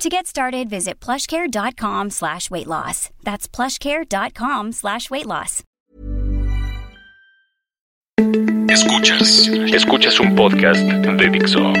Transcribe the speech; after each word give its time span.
To 0.00 0.08
get 0.08 0.26
started, 0.26 0.70
visit 0.70 0.98
plushcare.com 0.98 2.08
slash 2.08 2.50
weight 2.50 2.66
loss. 2.66 3.10
That's 3.22 3.46
plushcare.com 3.46 4.72
slash 4.72 5.10
weight 5.10 5.26
loss. 5.26 5.62
Escuchas, 8.66 9.48
escuchas 9.74 10.18
un 10.20 10.34
podcast 10.34 10.80
de 10.80 11.28
Dixo. 11.28 11.74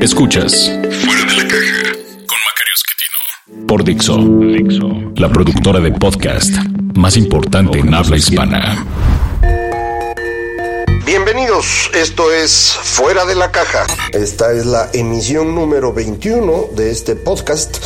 Escuchas 0.00 0.70
Fuera 1.02 1.26
de 1.26 1.36
la 1.36 1.48
caja 1.48 1.92
con 2.26 2.38
Macario 2.46 2.74
Esquetino. 2.74 3.66
Por 3.66 3.84
Dixo, 3.84 4.16
Dixo, 4.40 5.12
la 5.16 5.28
productora 5.28 5.78
de 5.78 5.92
podcast 5.92 6.54
más 6.96 7.18
importante 7.18 7.80
en 7.80 7.92
habla 7.92 8.16
hispana. 8.16 8.86
Bienvenidos, 11.06 11.88
esto 11.94 12.32
es 12.32 12.76
Fuera 12.82 13.24
de 13.26 13.36
la 13.36 13.52
Caja. 13.52 13.86
Esta 14.12 14.50
es 14.50 14.66
la 14.66 14.90
emisión 14.92 15.54
número 15.54 15.92
21 15.92 16.70
de 16.72 16.90
este 16.90 17.14
podcast 17.14 17.76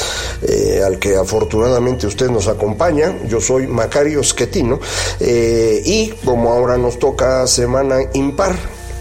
eh, 0.41 0.81
al 0.83 0.99
que 0.99 1.17
afortunadamente 1.17 2.07
usted 2.07 2.31
nos 2.31 2.49
acompaña. 2.49 3.15
Yo 3.29 3.43
soy 3.43 3.67
Macario 3.67 4.25
Schettino 4.25 4.81
eh, 5.21 5.83
y 5.85 6.09
como 6.25 6.51
ahora 6.51 6.79
nos 6.79 6.99
toca 6.99 7.47
semana 7.47 7.99
impar, 8.15 8.57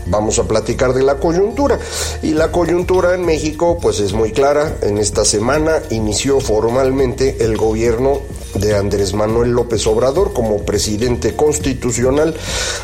vamos 0.07 0.37
a 0.37 0.43
platicar 0.43 0.91
de 0.93 1.03
la 1.03 1.15
coyuntura. 1.15 1.79
Y 2.21 2.33
la 2.33 2.51
coyuntura 2.51 3.15
en 3.15 3.25
México, 3.25 3.77
pues 3.81 4.01
es 4.01 4.11
muy 4.11 4.33
clara. 4.33 4.75
En 4.81 4.97
esta 4.97 5.23
semana 5.23 5.81
inició 5.91 6.41
formalmente 6.41 7.37
el 7.39 7.55
gobierno 7.55 8.19
de 8.55 8.75
Andrés 8.75 9.13
Manuel 9.13 9.51
López 9.51 9.85
Obrador 9.87 10.33
como 10.33 10.65
presidente 10.65 11.35
constitucional 11.35 12.35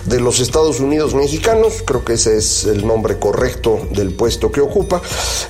de 0.05 0.19
los 0.19 0.39
Estados 0.39 0.79
Unidos 0.79 1.13
mexicanos. 1.15 1.83
Creo 1.85 2.03
que 2.03 2.13
ese 2.13 2.37
es 2.37 2.65
el 2.65 2.85
nombre 2.85 3.17
correcto 3.17 3.87
del 3.91 4.13
puesto 4.13 4.51
que 4.51 4.61
ocupa. 4.61 5.01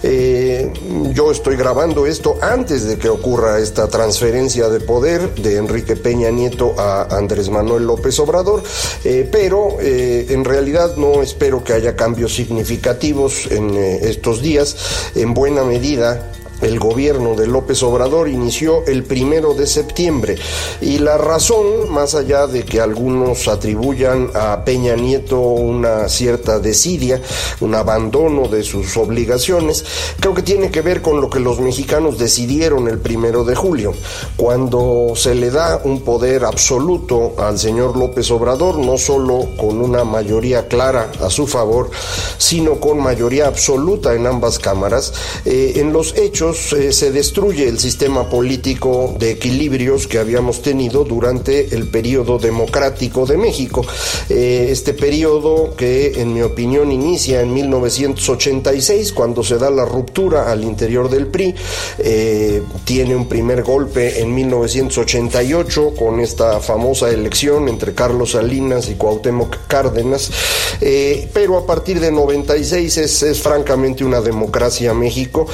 Eh, 0.04 0.72
yo 1.14 1.32
estoy 1.32 1.56
grabando 1.56 2.06
esto 2.06 2.38
antes 2.42 2.86
de 2.86 2.98
que 2.98 3.10
ocurra 3.10 3.60
esta 3.60 3.88
transferencia 3.88 4.70
de 4.70 4.80
poder 4.80 5.36
de 5.36 5.58
Enrique 5.58 5.96
Peña 5.96 6.30
Nieto 6.30 6.76
a 6.78 7.16
Andrés 7.16 7.50
Manuel 7.50 7.86
López 7.86 8.20
Obrador, 8.20 8.64
eh, 9.04 9.28
pero 9.32 9.78
eh, 9.80 10.28
en 10.30 10.46
realidad 10.46 10.96
no 10.98 11.22
espero 11.22 11.64
que 11.64 11.74
haya 11.74 11.96
cambios 11.96 12.36
significativos 12.36 13.48
en 13.52 13.76
estos 13.76 14.42
días. 14.42 14.76
En 15.16 15.34
buena 15.34 15.64
medida, 15.64 16.32
el 16.62 16.80
gobierno 16.80 17.36
de 17.36 17.48
López 17.48 17.84
Obrador 17.84 18.30
inició 18.30 18.86
el 18.86 19.04
primero 19.04 19.54
de 19.54 19.68
septiembre 19.68 20.36
y 20.82 21.00
la 21.00 21.18
razón, 21.18 21.92
más 21.92 22.16
allá 22.16 22.48
de 22.48 22.64
que 22.64 22.80
algunos 22.80 23.48
atribuyan 23.48 24.30
a 24.34 24.64
Peña 24.64 24.96
Nieto 24.96 25.40
una 25.40 26.08
cierta 26.10 26.60
desidia, 26.60 27.22
un 27.60 27.76
abandono 27.76 28.48
de 28.48 28.64
sus 28.64 28.96
obligaciones, 28.98 29.86
creo 30.20 30.34
que 30.34 30.42
tiene 30.42 30.72
que 30.72 30.82
ver 30.82 31.02
con 31.02 31.22
lo 31.22 31.30
que 31.30 31.40
los 31.40 31.60
mexicanos 31.60 32.18
decidieron 32.18 32.88
el 32.88 33.00
primero 33.00 33.44
de 33.44 33.56
julio, 33.56 33.94
cuando 34.38 35.14
se 35.16 35.36
le 35.36 35.52
da 35.52 35.82
un 35.84 36.02
poder 36.02 36.46
absoluto 36.46 37.34
al 37.38 37.60
señor 37.60 37.98
López 37.98 38.30
Obrador, 38.32 38.78
no 38.78 38.98
solo 38.98 39.48
con 39.58 39.82
una 39.82 40.04
mayoría 40.04 40.68
clara 40.68 41.12
a 41.22 41.30
su 41.30 41.48
favor, 41.48 41.90
sino 42.38 42.80
con 42.80 43.00
mayoría 43.00 43.48
absoluta 43.48 44.14
en 44.14 44.28
ambas 44.28 44.60
cámaras, 44.60 45.14
eh, 45.46 45.74
en 45.76 45.92
los 45.92 46.16
hechos 46.16 46.45
eh, 46.52 46.92
se 46.92 47.12
destruye 47.12 47.68
el 47.68 47.80
sistema 47.80 48.30
político 48.30 49.16
de 49.18 49.32
equilibrios 49.32 50.06
que 50.06 50.20
habíamos 50.20 50.62
tenido 50.62 51.04
durante 51.04 51.74
el 51.76 51.88
periodo 51.88 52.38
democrático 52.38 53.26
de 53.26 53.36
México. 53.36 53.84
Eh, 54.30 54.68
este 54.70 54.94
periodo 54.94 55.76
que 55.76 56.22
en 56.22 56.34
mi 56.34 56.44
opinión 56.44 56.92
inicia 56.92 57.42
en 57.42 57.52
1986 57.52 59.12
cuando 59.14 59.44
se 59.44 59.58
da 59.58 59.72
la 59.72 59.86
ruptura 59.86 60.52
al 60.52 60.64
interior 60.64 61.10
del 61.10 61.28
PRI, 61.28 61.56
eh, 61.98 62.62
tiene 62.84 63.16
un 63.16 63.28
primer 63.28 63.64
golpe 63.64 64.22
en 64.22 64.36
1988 64.36 65.94
con 65.98 66.20
esta 66.20 66.60
famosa 66.60 67.10
elección 67.10 67.70
entre 67.70 67.96
Carlos 67.96 68.32
Salinas 68.32 68.88
y 68.90 68.96
Cuauhtémoc 68.96 69.66
Cárdenas, 69.68 70.30
pero 71.34 71.58
a 71.58 71.66
partir 71.66 72.00
de 72.00 72.12
96 72.12 72.98
es, 72.98 73.24
es 73.24 73.42
francamente 73.42 74.04
una 74.04 74.22
democracia 74.22 74.94
México 74.94 75.48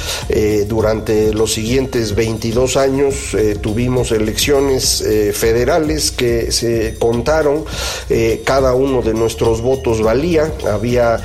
los 0.81 1.53
siguientes 1.53 2.15
22 2.15 2.75
años 2.75 3.35
eh, 3.35 3.55
tuvimos 3.61 4.11
elecciones 4.11 5.01
eh, 5.01 5.31
federales 5.31 6.09
que 6.09 6.51
se 6.51 6.95
contaron, 6.97 7.63
eh, 8.09 8.41
cada 8.43 8.73
uno 8.73 9.03
de 9.03 9.13
nuestros 9.13 9.61
votos 9.61 10.01
valía, 10.01 10.51
había 10.67 11.19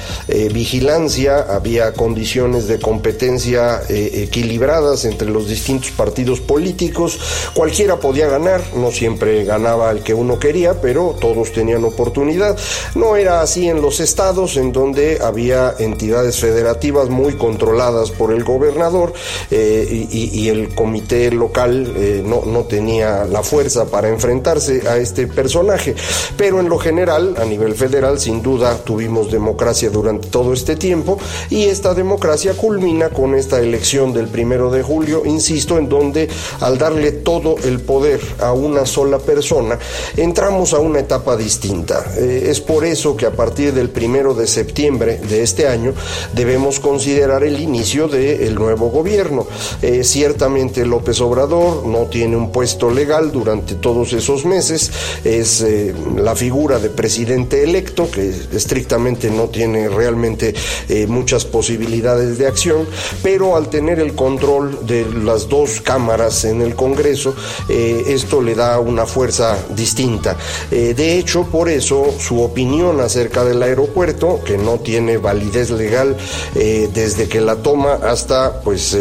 vigilancia, 0.52 1.46
había 1.48 1.92
condiciones 1.92 2.68
de 2.68 2.78
competencia 2.78 3.80
equilibradas 3.88 5.04
entre 5.04 5.30
los 5.30 5.48
distintos 5.48 5.90
partidos 5.90 6.40
políticos, 6.40 7.18
cualquiera 7.54 7.96
podía 7.96 8.28
ganar, 8.28 8.60
no 8.74 8.90
siempre 8.90 9.44
ganaba 9.44 9.90
el 9.90 10.00
que 10.00 10.12
uno 10.12 10.38
quería, 10.38 10.80
pero 10.82 11.16
todos 11.18 11.52
tenían 11.52 11.84
oportunidad. 11.84 12.58
No 12.94 13.16
era 13.16 13.40
así 13.40 13.68
en 13.68 13.80
los 13.80 14.00
estados, 14.00 14.56
en 14.56 14.72
donde 14.72 15.18
había 15.22 15.74
entidades 15.78 16.38
federativas 16.38 17.08
muy 17.08 17.34
controladas 17.34 18.10
por 18.10 18.32
el 18.32 18.44
gobernador, 18.44 19.12
eh, 19.50 20.06
y, 20.10 20.48
el 20.48 20.74
comité 20.74 21.30
local 21.30 21.92
eh, 21.96 22.22
no, 22.24 22.44
no 22.44 22.64
tenía 22.64 23.24
la 23.24 23.42
fuerza 23.42 23.86
para 23.86 24.08
enfrentarse 24.08 24.88
a 24.88 24.96
este 24.98 25.26
personaje. 25.26 25.94
Pero 26.36 26.60
en 26.60 26.68
lo 26.68 26.78
general, 26.78 27.34
a 27.38 27.44
nivel 27.44 27.74
federal, 27.74 28.18
sin 28.18 28.42
duda 28.42 28.76
tuvimos 28.78 29.30
democracia 29.30 29.90
durante 29.90 30.28
todo 30.28 30.52
este 30.52 30.76
tiempo 30.76 31.18
y 31.50 31.64
esta 31.64 31.94
democracia 31.94 32.54
culmina 32.54 33.10
con 33.10 33.34
esta 33.34 33.60
elección 33.60 34.12
del 34.12 34.28
primero 34.28 34.70
de 34.70 34.82
julio, 34.82 35.22
insisto, 35.24 35.78
en 35.78 35.88
donde 35.88 36.28
al 36.60 36.78
darle 36.78 37.12
todo 37.12 37.56
el 37.64 37.80
poder 37.80 38.20
a 38.40 38.52
una 38.52 38.86
sola 38.86 39.18
persona, 39.18 39.78
entramos 40.16 40.72
a 40.72 40.78
una 40.78 41.00
etapa 41.00 41.36
distinta. 41.36 42.04
Eh, 42.16 42.46
es 42.48 42.60
por 42.60 42.84
eso 42.84 43.16
que 43.16 43.26
a 43.26 43.32
partir 43.32 43.72
del 43.72 43.90
primero 43.90 44.34
de 44.34 44.46
septiembre 44.46 45.18
de 45.18 45.42
este 45.42 45.66
año 45.68 45.92
debemos 46.32 46.80
considerar 46.80 47.44
el 47.44 47.60
inicio 47.60 48.08
del 48.08 48.54
nuevo 48.54 48.90
gobierno. 48.90 49.35
Eh, 49.82 50.04
ciertamente 50.04 50.86
López 50.86 51.20
Obrador 51.20 51.86
no 51.86 52.06
tiene 52.06 52.36
un 52.36 52.50
puesto 52.50 52.90
legal 52.90 53.32
durante 53.32 53.74
todos 53.74 54.12
esos 54.12 54.44
meses, 54.44 54.90
es 55.24 55.60
eh, 55.62 55.94
la 56.16 56.34
figura 56.34 56.78
de 56.78 56.90
presidente 56.90 57.62
electo 57.62 58.10
que 58.10 58.32
estrictamente 58.52 59.30
no 59.30 59.44
tiene 59.44 59.88
realmente 59.88 60.54
eh, 60.88 61.06
muchas 61.06 61.44
posibilidades 61.44 62.38
de 62.38 62.46
acción, 62.46 62.86
pero 63.22 63.56
al 63.56 63.68
tener 63.68 64.00
el 64.00 64.14
control 64.14 64.86
de 64.86 65.06
las 65.24 65.48
dos 65.48 65.80
cámaras 65.80 66.44
en 66.44 66.62
el 66.62 66.74
Congreso, 66.74 67.34
esto 67.68 68.40
le 68.40 68.54
da 68.54 68.78
una 68.78 69.06
fuerza 69.06 69.56
distinta. 69.74 70.36
de 70.70 71.18
hecho, 71.18 71.44
por 71.44 71.68
eso 71.68 72.06
su 72.18 72.40
opinión 72.42 73.00
acerca 73.00 73.44
del 73.44 73.62
aeropuerto, 73.62 74.40
que 74.44 74.58
no 74.58 74.78
tiene 74.78 75.16
validez 75.16 75.70
legal 75.70 76.16
desde 76.54 77.28
que 77.28 77.40
la 77.40 77.56
toma 77.56 77.94
hasta 77.94 78.60
pues 78.60 78.96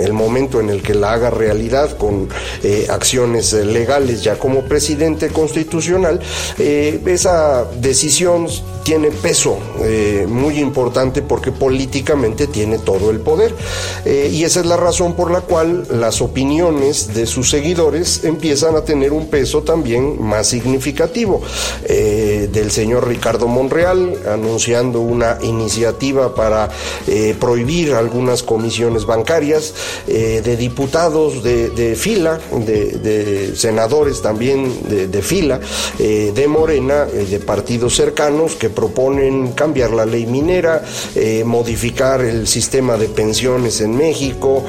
el 0.00 0.12
momento 0.12 0.60
en 0.60 0.70
el 0.70 0.82
que 0.82 0.94
la 0.94 1.12
haga 1.12 1.30
realidad 1.30 1.96
con 1.96 2.28
eh, 2.62 2.86
acciones 2.90 3.52
eh, 3.52 3.64
legales 3.64 4.22
ya 4.22 4.38
como 4.38 4.62
presidente 4.62 5.28
constitucional, 5.28 6.20
eh, 6.58 7.00
esa 7.06 7.64
decisión 7.80 8.46
tiene 8.84 9.10
peso 9.10 9.58
muy 10.28 10.58
importante 10.58 11.22
porque 11.22 11.50
políticamente 11.50 12.46
tiene 12.46 12.78
todo 12.78 13.10
el 13.10 13.20
poder. 13.20 13.54
y 14.04 14.44
esa 14.44 14.60
es 14.60 14.66
la 14.66 14.76
razón 14.76 15.14
por 15.14 15.30
la 15.30 15.40
cual 15.40 15.86
las 15.90 16.20
opiniones 16.20 17.14
de 17.14 17.24
sus 17.24 17.48
seguidores 17.48 18.24
empiezan 18.24 18.76
a 18.76 18.82
tener 18.82 19.14
un 19.14 19.28
peso 19.28 19.62
también 19.62 20.22
más 20.22 20.48
significativo. 20.48 21.40
Del 22.54 22.70
señor 22.70 23.08
Ricardo 23.08 23.48
Monreal 23.48 24.14
anunciando 24.26 25.00
una 25.00 25.38
iniciativa 25.42 26.34
para 26.34 26.70
prohibir 27.38 27.94
algunas 27.94 28.42
comisiones 28.42 29.04
bancarias, 29.04 29.74
de 30.06 30.56
diputados 30.56 31.42
de, 31.42 31.96
fila, 31.96 32.38
de, 32.64 33.52
senadores 33.56 34.22
también 34.22 34.72
de, 34.88 35.22
fila, 35.22 35.60
de 35.98 36.46
Morena, 36.48 37.04
de 37.04 37.40
partidos 37.40 37.96
cercanos 37.96 38.54
que 38.54 38.70
proponen 38.70 39.52
cambiar 39.52 39.90
la 39.90 40.06
ley 40.06 40.26
minera, 40.26 40.82
modificar 41.44 42.20
el 42.22 42.46
sistema 42.46 42.96
de 42.96 43.08
pensiones 43.08 43.80
en 43.80 43.96
México, 43.96 44.64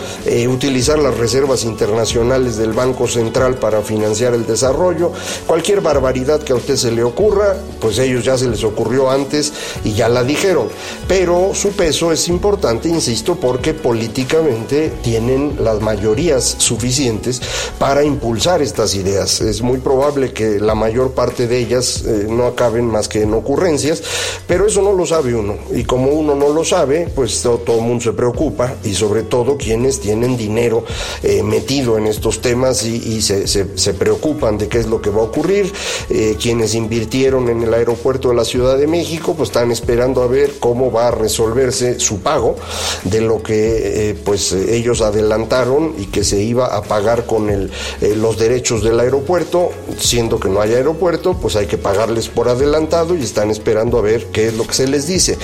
utilizar 0.49 0.99
las 0.99 1.17
reservas 1.17 1.63
internacionales 1.63 2.57
del 2.57 2.73
Banco 2.73 3.07
Central 3.07 3.55
para 3.55 3.81
financiar 3.81 4.33
el 4.33 4.45
desarrollo, 4.45 5.11
cualquier 5.45 5.81
barbaridad 5.81 6.41
que 6.41 6.53
a 6.53 6.55
usted 6.55 6.75
se 6.75 6.91
le 6.91 7.03
ocurra, 7.03 7.55
pues 7.79 7.99
ellos 7.99 8.23
ya 8.23 8.37
se 8.37 8.47
les 8.47 8.63
ocurrió 8.63 9.09
antes 9.09 9.53
y 9.83 9.93
ya 9.93 10.09
la 10.09 10.23
dijeron. 10.23 10.67
Pero 11.07 11.51
su 11.53 11.69
peso 11.69 12.11
es 12.11 12.27
importante, 12.27 12.89
insisto, 12.89 13.35
porque 13.35 13.73
políticamente 13.73 14.91
tienen 15.01 15.57
las 15.59 15.81
mayorías 15.81 16.55
suficientes 16.57 17.41
para 17.79 18.03
impulsar 18.03 18.61
estas 18.61 18.95
ideas. 18.95 19.41
Es 19.41 19.61
muy 19.61 19.79
probable 19.79 20.33
que 20.33 20.59
la 20.59 20.75
mayor 20.75 21.11
parte 21.11 21.47
de 21.47 21.59
ellas 21.59 22.03
eh, 22.05 22.27
no 22.29 22.45
acaben 22.47 22.85
más 22.85 23.07
que 23.07 23.21
en 23.21 23.33
ocurrencias, 23.33 24.03
pero 24.47 24.67
eso 24.67 24.81
no 24.81 24.93
lo 24.93 25.05
sabe 25.05 25.35
uno. 25.35 25.55
Y 25.73 25.83
como 25.83 26.11
uno 26.11 26.35
no 26.35 26.49
lo 26.49 26.63
sabe, 26.63 27.09
pues 27.13 27.41
todo, 27.41 27.61
el 27.75 27.81
mundo 27.81 28.03
se 28.03 28.13
preocupa 28.13 28.73
y 28.83 28.93
sobre 28.93 29.23
todo 29.23 29.57
quienes 29.57 29.99
tienen 29.99 30.37
dinero 30.37 30.83
eh, 31.23 31.43
metido 31.43 31.97
en 31.97 32.07
estos 32.07 32.41
temas 32.41 32.83
y, 32.85 33.21
se, 33.21 33.47
se, 33.47 33.93
preocupan 33.93 34.57
de 34.57 34.67
qué 34.67 34.79
es 34.79 34.87
lo 34.87 35.01
que 35.01 35.09
va 35.09 35.21
a 35.21 35.25
ocurrir. 35.25 35.71
Eh, 36.09 36.35
quienes 36.39 36.75
invirtieron 36.75 37.49
en 37.49 37.63
el 37.65 37.73
aeropuerto 37.73 38.29
de 38.29 38.35
la 38.35 38.45
Ciudad 38.45 38.77
de 38.77 38.87
México, 38.87 39.33
pues 39.35 39.49
están 39.49 39.71
esperando 39.71 40.23
a 40.23 40.27
ver 40.27 40.53
cómo 40.59 40.91
va 40.91 41.07
a 41.09 41.11
resolverse 41.11 41.99
su 41.99 42.19
pago 42.19 42.55
de 43.03 43.21
lo 43.21 43.41
que 43.43 44.09
eh, 44.09 44.15
pues 44.23 44.51
ellos 44.51 45.01
adelantaron 45.01 45.93
y 45.97 46.05
que 46.07 46.23
se 46.23 46.41
iba 46.41 46.75
a 46.75 46.81
pagar 46.83 47.25
con 47.25 47.49
el, 47.49 47.71
los 48.19 48.37
derechos 48.37 48.83
del 48.83 48.99
aeropuerto, 48.99 49.71
siendo 49.97 50.39
que 50.39 50.49
no 50.49 50.61
hay 50.61 50.73
aeropuerto, 50.73 51.33
pues 51.33 51.55
hay 51.55 51.67
que 51.67 51.77
pagarles 51.77 52.29
por 52.29 52.49
adelantado 52.49 53.15
y 53.15 53.23
están 53.23 53.51
esperando 53.51 53.97
a 53.97 54.01
ver 54.01 54.27
qué 54.27 54.47
es 54.47 54.53
lo 54.55 54.65
que 54.65 54.73
se 54.73 54.87
les 54.87 55.07
dice. 55.07 55.37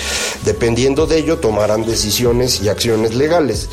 Dependiendo 0.45 1.07
de 1.07 1.17
ello, 1.17 1.37
tomarán 1.37 1.85
decisiones 1.85 2.61
y 2.61 2.69
acciones 2.69 3.15
legales. 3.15 3.69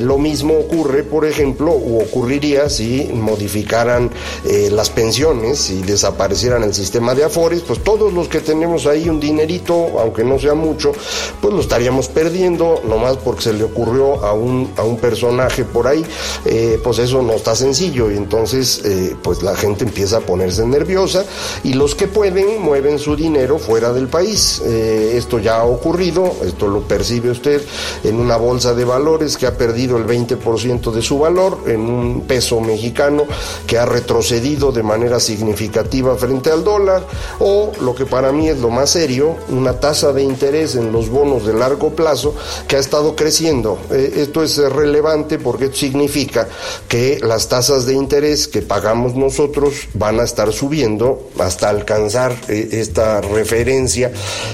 lo 0.00 0.18
mismo 0.18 0.58
ocurre, 0.58 1.02
por 1.02 1.24
ejemplo, 1.24 1.72
o 1.72 2.02
ocurriría 2.02 2.68
si 2.68 3.10
modificaran 3.12 4.10
eh, 4.44 4.68
las 4.70 4.90
pensiones 4.90 5.70
y 5.70 5.82
desaparecieran 5.82 6.62
el 6.62 6.74
sistema 6.74 7.14
de 7.14 7.24
pues 7.66 7.82
todos 7.82 8.12
los 8.12 8.28
que 8.28 8.40
tenemos 8.40 8.86
ahí 8.86 9.08
un 9.08 9.18
dinerito, 9.18 9.98
aunque 9.98 10.24
no 10.24 10.38
sea 10.38 10.54
mucho, 10.54 10.92
pues 11.40 11.54
lo 11.54 11.60
estaríamos 11.60 12.08
perdiendo, 12.08 12.82
nomás 12.86 13.16
porque 13.16 13.42
se 13.42 13.52
le 13.54 13.64
ocurrió 13.64 14.22
a 14.24 14.34
un, 14.34 14.70
a 14.76 14.82
un 14.82 14.98
personaje 14.98 15.64
por 15.64 15.86
ahí, 15.86 16.04
eh, 16.44 16.78
pues 16.84 16.98
eso 16.98 17.22
no 17.22 17.32
está 17.32 17.54
sencillo 17.54 18.10
y 18.10 18.16
entonces 18.16 18.82
eh, 18.84 19.16
pues 19.22 19.42
la 19.42 19.56
gente 19.56 19.84
empieza 19.84 20.18
a 20.18 20.20
ponerse 20.20 20.66
nerviosa 20.66 21.24
y 21.64 21.72
los 21.72 21.94
que 21.94 22.08
pueden 22.08 22.60
mueven 22.60 22.98
su 22.98 23.16
dinero 23.16 23.58
fuera 23.58 23.92
del 23.92 24.08
país. 24.08 24.60
esto 24.60 25.38
ya 25.38 25.60
ha 25.60 25.64
ocurrido, 25.64 26.36
esto 26.44 26.68
lo 26.68 26.82
percibe 26.82 27.30
usted 27.30 27.62
en 28.04 28.16
una 28.16 28.36
bolsa 28.36 28.74
de 28.74 28.84
valores 28.84 29.38
que 29.38 29.46
ha 29.46 29.56
perdido 29.56 29.96
el 29.96 30.06
20% 30.06 30.92
de 30.92 31.02
su 31.02 31.18
valor 31.18 31.60
en 31.66 31.80
un 31.80 32.22
peso 32.22 32.60
mexicano 32.60 33.24
que 33.66 33.78
ha 33.78 33.86
retrocedido 33.86 34.72
de 34.72 34.82
manera 34.82 35.20
significativa 35.20 36.16
frente 36.16 36.50
al 36.50 36.64
dólar, 36.64 37.06
o 37.38 37.72
lo 37.80 37.94
que 37.94 38.06
para 38.06 38.32
mí 38.32 38.48
es 38.48 38.58
lo 38.58 38.70
más 38.70 38.90
serio, 38.90 39.36
una 39.48 39.80
tasa 39.80 40.12
de 40.12 40.22
interés 40.22 40.74
en 40.74 40.92
los 40.92 41.08
bonos 41.08 41.46
de 41.46 41.54
largo 41.54 41.90
plazo 41.90 42.34
que 42.66 42.76
ha 42.76 42.78
estado 42.78 43.16
creciendo. 43.16 43.78
Eh, 43.90 44.14
esto 44.16 44.42
es 44.42 44.56
relevante 44.58 45.38
porque 45.38 45.72
significa 45.72 46.48
que 46.88 47.18
las 47.22 47.48
tasas 47.48 47.86
de 47.86 47.94
interés 47.94 48.48
que 48.48 48.62
pagamos 48.62 49.14
nosotros 49.14 49.88
van 49.94 50.20
a 50.20 50.24
estar 50.24 50.52
subiendo 50.52 51.30
hasta 51.38 51.68
alcanzar 51.68 52.34
eh, 52.48 52.68
esta 52.72 53.20
referencia 53.20 54.12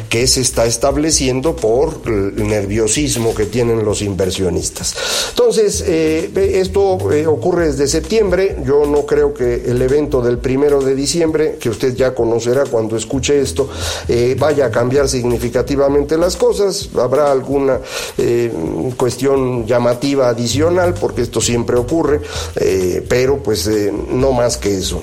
que 0.08 0.26
se 0.26 0.40
está 0.40 0.66
estableciendo 0.66 1.56
por 1.56 2.00
el 2.06 2.46
nerviosismo 2.46 3.34
que 3.34 3.46
tienen 3.46 3.84
los 3.84 4.02
inversionistas. 4.02 4.94
Entonces, 5.30 5.84
eh, 5.86 6.30
esto 6.54 6.98
ocurre 7.28 7.68
desde 7.68 7.88
septiembre. 7.88 8.56
Yo 8.64 8.86
no 8.86 9.06
creo 9.06 9.34
que 9.34 9.64
el 9.66 9.80
evento 9.82 10.20
del 10.20 10.38
primero 10.38 10.82
de 10.82 10.94
diciembre, 10.94 11.56
que 11.60 11.70
usted 11.70 11.94
ya 11.94 12.14
conocerá 12.14 12.64
cuando 12.66 12.96
escuche 12.96 13.40
esto, 13.40 13.68
eh, 14.08 14.36
vaya 14.38 14.66
a 14.66 14.70
cambiar 14.70 15.08
significativamente 15.08 16.16
las 16.16 16.36
cosas. 16.36 16.88
Habrá 16.98 17.30
alguna 17.30 17.80
cuestión 18.96 19.66
llamativa 19.66 20.28
adicional, 20.28 20.94
porque 20.94 21.22
esto 21.22 21.40
siempre 21.40 21.76
ocurre, 21.76 22.20
pero 23.08 23.38
pues 23.38 23.68
no 24.10 24.32
más 24.32 24.56
que 24.56 24.76
eso. 24.76 25.02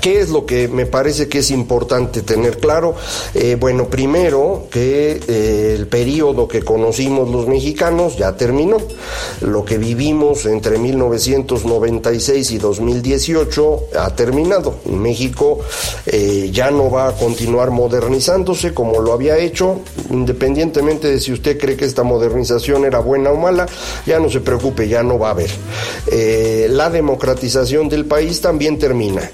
¿Qué 0.00 0.20
es 0.20 0.30
lo 0.30 0.46
que 0.46 0.68
me 0.68 0.86
parece 0.86 1.28
que 1.28 1.38
es 1.38 1.50
importante 1.50 2.22
tener 2.22 2.58
claro? 2.58 2.94
Eh, 3.34 3.56
bueno, 3.58 3.88
primero 3.88 4.66
que 4.70 5.20
eh, 5.26 5.74
el 5.76 5.86
periodo 5.86 6.48
que 6.48 6.62
conocimos 6.62 7.30
los 7.30 7.46
mexicanos 7.46 8.16
ya 8.16 8.36
terminó. 8.36 8.78
Lo 9.40 9.64
que 9.64 9.78
vivimos 9.78 10.46
entre 10.46 10.78
1996 10.78 12.50
y 12.50 12.58
2018 12.58 13.80
ha 13.98 14.14
terminado. 14.14 14.76
México 14.86 15.58
eh, 16.06 16.50
ya 16.52 16.70
no 16.70 16.90
va 16.90 17.08
a 17.08 17.12
continuar 17.12 17.70
modernizándose 17.70 18.74
como 18.74 19.00
lo 19.00 19.12
había 19.12 19.38
hecho, 19.38 19.80
independientemente 20.10 21.08
de 21.08 21.20
si 21.20 21.32
usted 21.32 21.58
cree 21.58 21.76
que 21.76 21.84
esta 21.84 22.02
modernización 22.02 22.84
era 22.84 22.98
buena 22.98 23.30
o 23.30 23.36
mala, 23.36 23.66
ya 24.06 24.18
no 24.18 24.30
se 24.30 24.40
preocupe, 24.40 24.88
ya 24.88 25.02
no 25.02 25.18
va 25.18 25.28
a 25.28 25.30
haber. 25.32 25.50
la 26.70 26.90
democratización 26.90 27.88
del 27.88 28.04
país 28.06 28.40
también 28.40 28.78
termina 28.78 29.30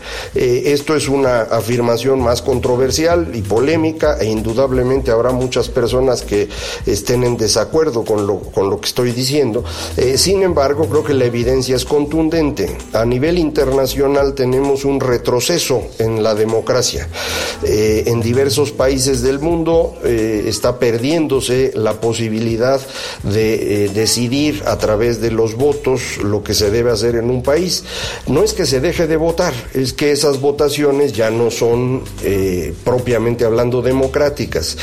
esto 0.67 0.97
es 0.97 1.09
una 1.09 1.43
afirmación 1.43 2.21
más 2.21 2.43
controversial 2.43 3.31
y 3.35 3.43
polémica 3.43 4.19
e 4.19 4.27
indudablemente 4.27 5.11
habrá 5.11 5.31
muchas 5.31 5.69
personas 5.69 6.23
que 6.23 6.49
estén 6.87 7.25
en 7.25 7.37
desacuerdo 7.37 8.05
con 8.05 8.27
lo, 8.27 8.41
con 8.41 8.71
lo 8.71 8.81
que 8.81 8.87
estoy 8.87 9.13
diciendo. 9.13 9.65
Eh, 9.97 10.19
sin 10.19 10.43
embargo, 10.43 10.87
creo 10.89 11.05
que 11.05 11.15
la 11.15 11.25
evidencia 11.25 11.77
es 11.77 11.85
contundente. 11.85 12.77
A 12.93 13.05
nivel 13.05 13.39
internacional 13.39 14.35
tenemos 14.35 14.85
un 14.85 15.01
retroceso 15.01 15.83
en 15.99 16.23
la 16.23 16.35
democracia. 16.35 17.09
Eh, 17.63 18.05
en 18.07 18.21
diversos 18.21 18.73
países 18.73 19.23
del 19.23 19.39
mundo 19.39 19.97
eh, 20.05 20.45
está 20.47 20.79
perdiéndose 20.79 21.73
la 21.75 22.01
posibilidad 22.01 22.81
de 23.23 23.91
decidir 23.95 24.63
a 24.67 24.79
través 24.79 25.21
de 25.21 25.31
los 25.31 25.55
votos 25.57 26.19
lo 26.23 26.43
que 26.43 26.55
se 26.55 26.71
debe 26.71 26.91
hacer 26.91 27.17
en 27.17 27.31
un 27.31 27.43
país. 27.43 27.85
No 28.27 28.43
es 28.43 28.53
que 28.53 28.67
se 28.67 28.81
deje 28.81 29.07
de 29.07 29.17
votar, 29.17 29.55
es 29.75 29.93
que 29.93 30.13
esas 30.13 30.41
votaciones 30.43 31.15
ya 31.15 31.31
no 31.31 31.51
son 31.51 32.03
eh, 32.23 32.75
propiamente 32.85 33.47
hablando 33.47 33.81
democráticas. 33.81 34.77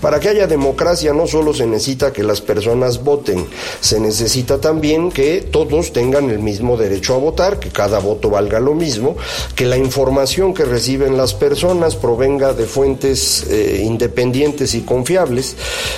Para 0.00 0.20
que 0.20 0.28
haya 0.28 0.46
democracia 0.46 1.12
no 1.12 1.26
solo 1.26 1.52
se 1.52 1.66
necesita 1.66 2.12
que 2.12 2.22
las 2.22 2.40
personas 2.40 3.02
voten, 3.02 3.46
se 3.80 3.98
necesita 3.98 4.60
también 4.60 5.10
que 5.10 5.40
todos 5.40 5.92
tengan 5.92 6.30
el 6.30 6.38
mismo 6.38 6.76
derecho 6.76 7.14
a 7.14 7.18
votar, 7.18 7.58
que 7.58 7.70
cada 7.70 7.98
voto 7.98 8.30
valga 8.30 8.60
lo 8.60 8.74
mismo, 8.74 9.16
que 9.56 9.64
la 9.64 9.76
información 9.76 10.54
que 10.54 10.64
reciben 10.64 11.16
las 11.16 11.34
personas 11.34 11.96
provenga 11.96 12.52
de 12.52 12.66
fuentes 12.66 13.46
eh, 13.48 13.82
independientes 13.84 14.74
y 14.74 14.82
confiables, 14.82 15.56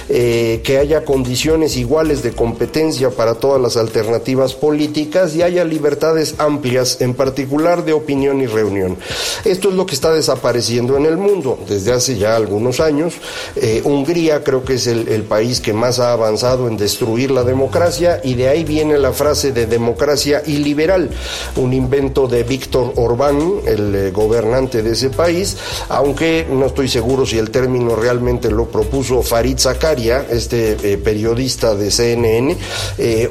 eh, 0.08 0.60
que 0.64 0.78
haya 0.78 1.04
condiciones 1.04 1.76
iguales 1.76 2.22
de 2.22 2.32
competencia 2.32 3.10
para 3.10 3.34
todas 3.34 3.60
las 3.60 3.76
alternativas 3.76 4.54
políticas 4.54 5.34
y 5.34 5.42
haya 5.42 5.64
libertades 5.64 6.36
amplias, 6.38 7.00
en 7.00 7.14
particular 7.14 7.84
de 7.84 7.92
opinión 7.92 8.40
y 8.40 8.46
reunión. 8.46 8.96
Esto 9.44 9.68
es 9.68 9.74
lo 9.74 9.86
que 9.86 9.94
está 9.94 10.12
desapareciendo 10.12 10.96
en 10.96 11.06
el 11.06 11.16
mundo 11.16 11.58
desde 11.68 11.92
hace 11.92 12.16
ya 12.16 12.36
algunos 12.36 12.80
años. 12.80 13.14
Eh, 13.56 13.82
Hungría 13.84 14.42
creo 14.42 14.64
que 14.64 14.74
es 14.74 14.86
el, 14.86 15.22
país 15.28 15.60
que 15.60 15.72
más 15.72 15.98
ha 15.98 16.12
avanzado 16.12 16.68
en 16.68 16.76
destruir 16.76 17.30
la 17.30 17.44
democracia 17.44 18.20
y 18.22 18.34
de 18.34 18.48
ahí 18.48 18.64
viene 18.64 18.96
la 18.96 19.12
frase 19.12 19.52
de 19.52 19.66
democracia 19.66 20.42
iliberal, 20.46 21.10
un 21.56 21.72
invento 21.72 22.28
de 22.28 22.44
Víctor 22.44 22.92
Orbán, 22.96 23.60
el 23.66 23.94
eh, 23.94 24.10
gobernante 24.10 24.82
de 24.82 24.92
ese 24.92 25.10
país, 25.10 25.56
aunque 25.88 26.46
no 26.48 26.66
estoy 26.66 26.88
seguro 26.88 27.26
si 27.26 27.36
el 27.38 27.50
término 27.50 27.94
realmente 27.94 28.50
lo 28.50 28.66
propuso 28.66 29.22
Farid 29.22 29.58
Zakaria, 29.58 30.26
este 30.30 30.76
eh, 30.82 30.98
periodista 30.98 31.74
de 31.74 31.90
CNN, 31.90 32.56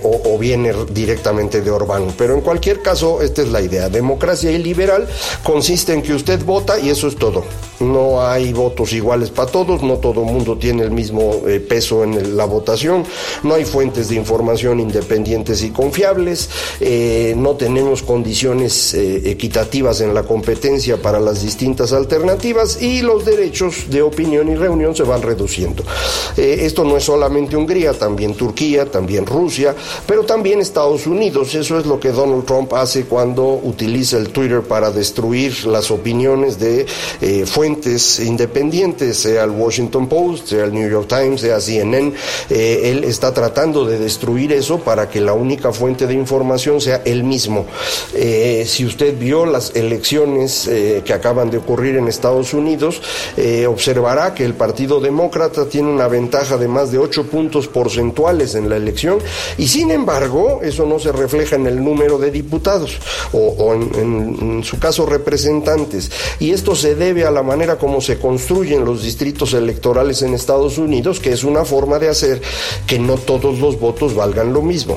o, 0.04 0.38
viene 0.38 0.74
directamente 0.92 1.62
de 1.62 1.72
Orbán. 1.72 2.14
Pero 2.18 2.36
en 2.36 2.42
cualquier 2.42 2.82
caso, 2.82 3.22
esta 3.22 3.42
es 3.42 3.50
la 3.50 3.62
idea. 3.62 3.90
Democracia 3.90 4.52
iliberal 4.52 5.08
consiste 5.58 5.92
en 5.92 6.04
que 6.04 6.14
usted 6.14 6.46
vota 6.46 6.80
y 6.80 6.92
eso 6.92 7.08
es 7.08 7.16
todo. 7.16 7.44
No 7.80 8.26
hay 8.26 8.54
votos 8.54 8.94
iguales 8.94 9.30
para 9.30 9.52
todos, 9.52 9.84
no 9.84 9.98
todo 9.98 10.22
el 10.22 10.32
mundo 10.32 10.58
tiene 10.58 10.84
el 10.84 10.92
mismo 10.92 11.42
eh, 11.48 11.60
peso 11.60 12.04
en 12.04 12.36
la 12.36 12.46
votación, 12.46 13.04
no 13.44 13.54
hay 13.54 13.66
fuentes 13.66 14.10
de 14.10 14.16
información 14.16 14.80
independientes 14.80 15.64
y 15.64 15.70
confiables, 15.70 16.50
eh, 16.80 17.34
no 17.38 17.56
tenemos 17.56 18.02
condiciones 18.02 18.94
eh, 18.94 19.30
equitativas 19.30 20.02
en 20.02 20.14
la 20.14 20.24
competencia 20.24 21.02
para 21.02 21.20
las 21.20 21.44
distintas 21.44 21.94
alternativas 21.94 22.82
y 22.82 23.02
los 23.02 23.26
derechos 23.26 23.90
de 23.90 24.02
opinión 24.02 24.50
y 24.50 24.56
reunión 24.56 24.96
se 24.96 25.04
van 25.04 25.22
reduciendo. 25.22 25.84
esto 26.36 26.84
no 26.84 26.98
es 26.98 27.04
solamente 27.04 27.56
Hungría, 27.56 27.94
también 27.94 28.34
Turquía, 28.34 28.86
también 28.86 29.26
Rusia, 29.26 29.76
pero 30.06 30.24
también 30.24 30.60
Estados 30.60 31.06
Unidos. 31.08 31.54
Eso 31.56 31.80
es 31.80 31.86
lo 31.86 32.00
que 32.00 32.12
Donald 32.12 32.46
Trump 32.46 32.74
hace 32.74 33.06
cuando 33.06 33.60
utiliza 33.64 34.18
el 34.18 34.30
Twitter 34.30 34.62
para 34.62 34.92
destruir 34.92 35.66
las 35.66 35.92
opiniones 35.92 36.60
de 36.60 36.86
fuentes 37.46 37.67
independientes, 38.20 39.18
sea 39.18 39.44
el 39.44 39.52
Washington 39.52 40.08
Post, 40.08 40.48
sea 40.48 40.66
el 40.66 40.74
New 40.74 40.90
York 40.90 41.08
Times, 41.08 41.42
sea 41.42 41.60
CNN. 41.60 42.14
Eh, 42.50 42.92
él 42.92 43.04
está 43.04 43.34
tratando 43.34 43.86
de 43.86 43.98
destruir 43.98 44.54
eso 44.54 44.80
para 44.80 45.10
que 45.10 45.22
la 45.22 45.34
única 45.34 45.72
fuente 45.72 46.08
de 46.08 46.14
información 46.14 46.80
sea 46.82 47.02
él 47.06 47.24
mismo. 47.24 47.66
Eh, 48.14 48.66
si 48.68 48.86
usted 48.86 49.18
vio 49.18 49.46
las 49.46 49.76
elecciones 49.76 50.68
eh, 50.68 51.02
que 51.04 51.14
acaban 51.14 51.50
de 51.50 51.58
ocurrir 51.58 51.96
en 51.96 52.08
Estados 52.08 52.54
Unidos, 52.54 53.02
observará 53.68 54.34
que 54.34 54.46
el 54.46 54.54
Partido 54.54 55.00
Demócrata 55.00 55.68
tiene 55.68 55.90
una 55.90 56.08
ventaja 56.08 56.58
de 56.58 56.68
más 56.68 56.92
de 56.92 56.98
8 56.98 57.28
puntos 57.28 57.68
porcentuales 57.68 58.56
en 58.56 58.70
la 58.70 58.78
elección 58.78 59.20
y 59.58 59.68
sin 59.68 59.92
embargo 59.92 60.60
eso 60.64 60.86
no 60.86 61.00
se 61.00 61.12
refleja 61.12 61.56
en 61.56 61.68
el 61.68 61.84
número 61.84 62.18
de 62.18 62.32
diputados 62.32 62.98
o, 63.34 63.74
en 63.74 64.64
su 64.64 64.80
caso 64.80 65.06
representantes. 65.06 66.12
Y 66.40 66.52
esto 66.52 66.76
se 66.76 66.96
debe 66.96 67.26
a 67.26 67.32
la 67.32 67.44
manera 67.44 67.57
manera 67.58 67.80
como 67.80 68.02
se 68.02 68.20
construyen 68.20 68.86
los 68.86 69.02
distritos 69.02 69.56
electorales 69.56 70.22
en 70.22 70.36
Estados 70.36 70.78
Unidos, 70.78 71.20
que 71.20 71.32
es 71.32 71.44
una 71.44 71.66
forma 71.66 71.98
de 71.98 72.08
hacer 72.08 72.40
que 72.86 73.00
no 73.00 73.16
todos 73.16 73.58
los 73.58 73.80
votos 73.80 74.14
valgan 74.14 74.54
lo 74.54 74.62
mismo. 74.62 74.96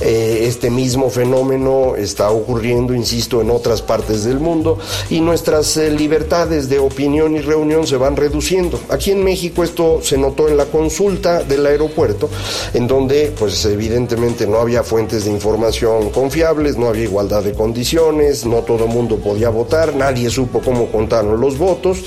Eh, 0.00 0.44
este 0.44 0.70
mismo 0.70 1.10
fenómeno 1.10 1.96
está 1.96 2.30
ocurriendo, 2.30 2.94
insisto, 2.94 3.42
en 3.42 3.50
otras 3.50 3.82
partes 3.82 4.24
del 4.24 4.40
mundo 4.40 4.78
y 5.10 5.20
nuestras 5.20 5.76
eh, 5.76 5.90
libertades 5.90 6.70
de 6.70 6.78
opinión 6.78 7.36
y 7.36 7.40
reunión 7.40 7.86
se 7.86 7.98
van 7.98 8.16
reduciendo. 8.16 8.80
Aquí 8.88 9.10
en 9.10 9.22
México 9.22 9.62
esto 9.62 10.00
se 10.02 10.16
notó 10.16 10.48
en 10.48 10.56
la 10.56 10.64
consulta 10.64 11.42
del 11.42 11.66
aeropuerto, 11.66 12.30
en 12.72 12.86
donde 12.86 13.34
pues 13.38 13.62
evidentemente 13.66 14.46
no 14.46 14.60
había 14.60 14.82
fuentes 14.82 15.26
de 15.26 15.30
información 15.30 16.08
confiables, 16.08 16.78
no 16.78 16.88
había 16.88 17.04
igualdad 17.04 17.42
de 17.42 17.52
condiciones, 17.52 18.46
no 18.46 18.62
todo 18.62 18.86
mundo 18.86 19.16
podía 19.16 19.50
votar, 19.50 19.94
nadie 19.94 20.30
supo 20.30 20.62
cómo 20.64 20.90
contaron 20.90 21.38
los 21.38 21.58
votos 21.58 21.97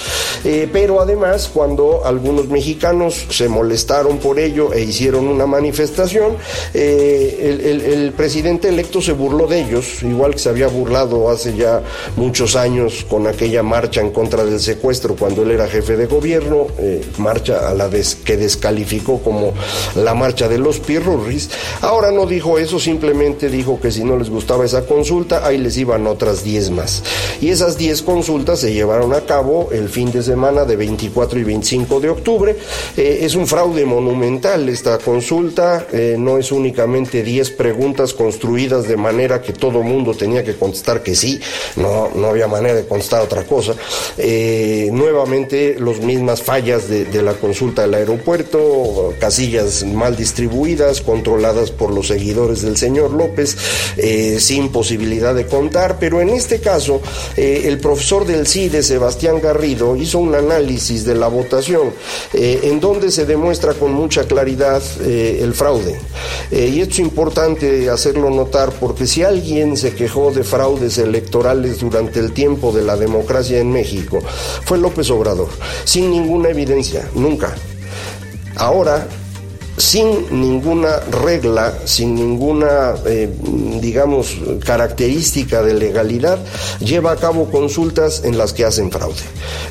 eh, 0.43 0.67
pero 0.71 1.01
además 1.01 1.49
cuando 1.53 2.05
algunos 2.05 2.47
mexicanos 2.47 3.27
se 3.29 3.47
molestaron 3.47 4.17
por 4.17 4.39
ello 4.39 4.73
e 4.73 4.81
hicieron 4.81 5.27
una 5.27 5.45
manifestación, 5.45 6.37
eh, 6.73 7.85
el, 7.93 8.11
presidente 8.13 8.69
electo 8.69 9.01
se 9.01 9.13
burló 9.13 9.47
de 9.47 9.61
ellos, 9.61 10.03
igual 10.03 10.33
que 10.33 10.39
se 10.39 10.49
había 10.49 10.67
burlado 10.67 11.29
hace 11.29 11.55
ya 11.55 11.81
muchos 12.17 12.55
años 12.55 13.05
con 13.09 13.25
aquella 13.25 13.63
marcha 13.63 14.01
en 14.01 14.11
contra 14.11 14.43
del 14.43 14.59
secuestro 14.59 15.15
cuando 15.15 15.43
él 15.43 15.51
era 15.51 15.67
jefe 15.67 15.95
de 15.97 16.07
gobierno, 16.07 16.67
eh, 16.77 17.01
marcha 17.17 17.69
a 17.69 17.73
la 17.73 17.89
que 18.23 18.37
descalificó 18.37 19.19
como 19.19 19.53
la 19.95 20.13
marcha 20.13 20.47
de 20.47 20.57
los 20.57 20.79
pirurris. 20.79 21.49
Ahora 21.81 22.11
no 22.11 22.25
dijo 22.25 22.57
eso, 22.57 22.79
simplemente 22.79 23.49
dijo 23.49 23.79
que 23.81 23.91
si 23.91 24.03
no 24.03 24.17
les 24.17 24.29
gustaba 24.29 24.65
esa 24.65 24.85
consulta, 24.85 25.45
ahí 25.45 25.57
les 25.57 25.77
iban 25.77 26.07
otras 26.07 26.43
10 26.43 26.71
más. 26.71 27.03
Y 27.41 27.49
esas 27.49 27.77
10 27.77 28.01
consultas 28.03 28.59
se 28.59 28.73
llevaron 28.73 29.13
a 29.13 29.21
cabo 29.21 29.69
el 29.81 29.89
fin 29.89 30.11
de 30.11 30.21
semana 30.21 30.65
de 30.65 30.75
24 30.75 31.39
y 31.39 31.43
25 31.43 31.99
de 31.99 32.09
octubre. 32.09 32.55
Eh, 32.95 33.19
es 33.21 33.35
un 33.35 33.47
fraude 33.47 33.85
monumental 33.85 34.69
esta 34.69 34.97
consulta, 34.97 35.87
eh, 35.91 36.15
no 36.17 36.37
es 36.37 36.51
únicamente 36.51 37.23
10 37.23 37.51
preguntas 37.51 38.13
construidas 38.13 38.87
de 38.87 38.97
manera 38.97 39.41
que 39.41 39.53
todo 39.53 39.81
mundo 39.81 40.13
tenía 40.13 40.43
que 40.43 40.55
contestar 40.55 41.01
que 41.03 41.15
sí, 41.15 41.39
no, 41.75 42.09
no 42.15 42.27
había 42.27 42.47
manera 42.47 42.75
de 42.75 42.85
contestar 42.85 43.21
otra 43.21 43.43
cosa. 43.43 43.73
Eh, 44.17 44.89
nuevamente, 44.91 45.77
las 45.79 45.99
mismas 45.99 46.41
fallas 46.41 46.87
de, 46.87 47.21
la 47.21 47.33
consulta 47.33 47.83
del 47.83 47.93
aeropuerto, 47.93 49.13
casillas 49.19 49.83
mal 49.83 50.15
distribuidas, 50.15 51.01
controladas 51.01 51.69
por 51.69 51.93
los 51.93 52.07
seguidores 52.07 52.61
del 52.61 52.77
señor 52.77 53.11
López, 53.11 53.55
sin 54.39 54.69
posibilidad 54.69 55.35
de 55.35 55.45
contar, 55.45 55.97
pero 55.99 56.19
en 56.19 56.29
este 56.29 56.59
caso, 56.59 57.01
el 57.37 57.77
profesor 57.77 58.25
del 58.25 58.47
CIDE, 58.47 58.81
Sebastián 58.81 59.39
Hizo 59.71 60.19
un 60.19 60.35
análisis 60.35 61.05
de 61.05 61.15
la 61.15 61.27
votación 61.27 61.93
eh, 62.33 62.59
en 62.63 62.79
donde 62.79 63.11
se 63.11 63.25
demuestra 63.25 63.73
con 63.73 63.93
mucha 63.93 64.25
claridad 64.25 64.81
eh, 65.01 65.39
el 65.41 65.53
fraude. 65.53 65.99
Eh, 66.51 66.71
y 66.73 66.81
esto 66.81 66.93
es 66.93 66.99
importante 66.99 67.89
hacerlo 67.89 68.29
notar 68.29 68.71
porque 68.79 69.07
si 69.07 69.23
alguien 69.23 69.77
se 69.77 69.93
quejó 69.93 70.31
de 70.31 70.43
fraudes 70.43 70.97
electorales 70.97 71.79
durante 71.79 72.19
el 72.19 72.31
tiempo 72.33 72.71
de 72.71 72.83
la 72.83 72.97
democracia 72.97 73.59
en 73.59 73.71
México, 73.71 74.21
fue 74.65 74.77
López 74.77 75.09
Obrador, 75.09 75.49
sin 75.83 76.11
ninguna 76.11 76.49
evidencia, 76.49 77.07
nunca. 77.15 77.55
Ahora 78.55 79.07
sin 79.81 80.41
ninguna 80.41 80.99
regla, 81.09 81.73
sin 81.85 82.13
ninguna, 82.13 82.93
eh, 83.05 83.29
digamos, 83.81 84.37
característica 84.63 85.63
de 85.63 85.73
legalidad, 85.73 86.37
lleva 86.79 87.11
a 87.13 87.15
cabo 87.15 87.49
consultas 87.49 88.21
en 88.23 88.37
las 88.37 88.53
que 88.53 88.63
hacen 88.63 88.91
fraude. 88.91 89.23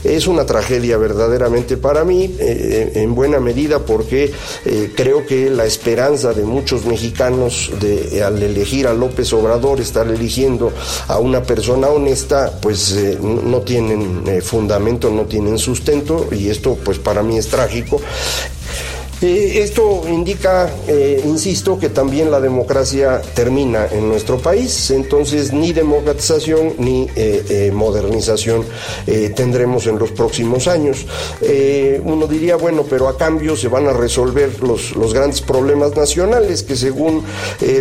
Es 0.03 0.27
una 0.27 0.45
tragedia 0.47 0.97
verdaderamente 0.97 1.77
para 1.77 2.05
mí, 2.05 2.35
eh, 2.41 2.91
en 2.97 3.15
buena 3.15 3.39
medida 3.39 3.79
porque 3.79 4.33
eh, 4.65 4.91
creo 4.97 5.25
que 5.27 5.49
la 5.49 5.65
esperanza 5.65 6.33
de 6.33 6.43
muchos 6.43 6.87
mexicanos 6.87 7.71
de, 7.81 8.23
al 8.25 8.43
elegir 8.43 8.89
a 8.89 8.93
López 8.93 9.33
Obrador, 9.33 9.81
estar 9.81 10.09
eligiendo 10.09 10.73
a 11.07 11.19
una 11.21 11.45
persona 11.45 11.87
honesta, 11.87 12.59
pues 12.61 12.97
no 13.23 13.61
tienen 13.61 14.43
fundamento, 14.43 15.09
no 15.11 15.27
tienen 15.27 15.57
sustento 15.59 16.29
y 16.33 16.49
esto 16.49 16.77
pues 16.85 16.99
para 16.99 17.23
mí 17.23 17.39
es 17.39 17.49
trágico. 17.49 18.01
Eh, 19.23 19.61
esto 19.63 20.03
indica, 20.09 20.71
eh, 20.89 21.21
insisto, 21.25 21.79
que 21.79 21.91
también 21.91 22.31
la 22.31 22.41
democracia 22.41 23.21
termina 23.35 23.87
en 23.87 24.09
nuestro 24.09 24.39
país, 24.39 24.91
entonces 24.91 25.53
ni 25.53 25.73
democratización 25.73 26.75
ni 26.79 27.07
eh, 27.17 27.71
modernización 27.75 28.65
tendremos 29.35 29.87
en 29.87 29.99
los 29.99 30.11
próximos 30.13 30.69
años. 30.69 31.07
uno 32.05 32.27
diría, 32.27 32.57
bueno, 32.57 32.85
pero 32.89 33.09
a 33.09 33.17
cambio 33.17 33.57
se 33.57 33.69
van 33.69 33.87
a 33.87 33.93
resolver 33.93 34.63
los, 34.63 34.95
los 34.97 35.13
grandes 35.13 35.41
problemas 35.41 35.97
nacionales, 35.97 36.63
que 36.63 36.77
según 36.77 37.25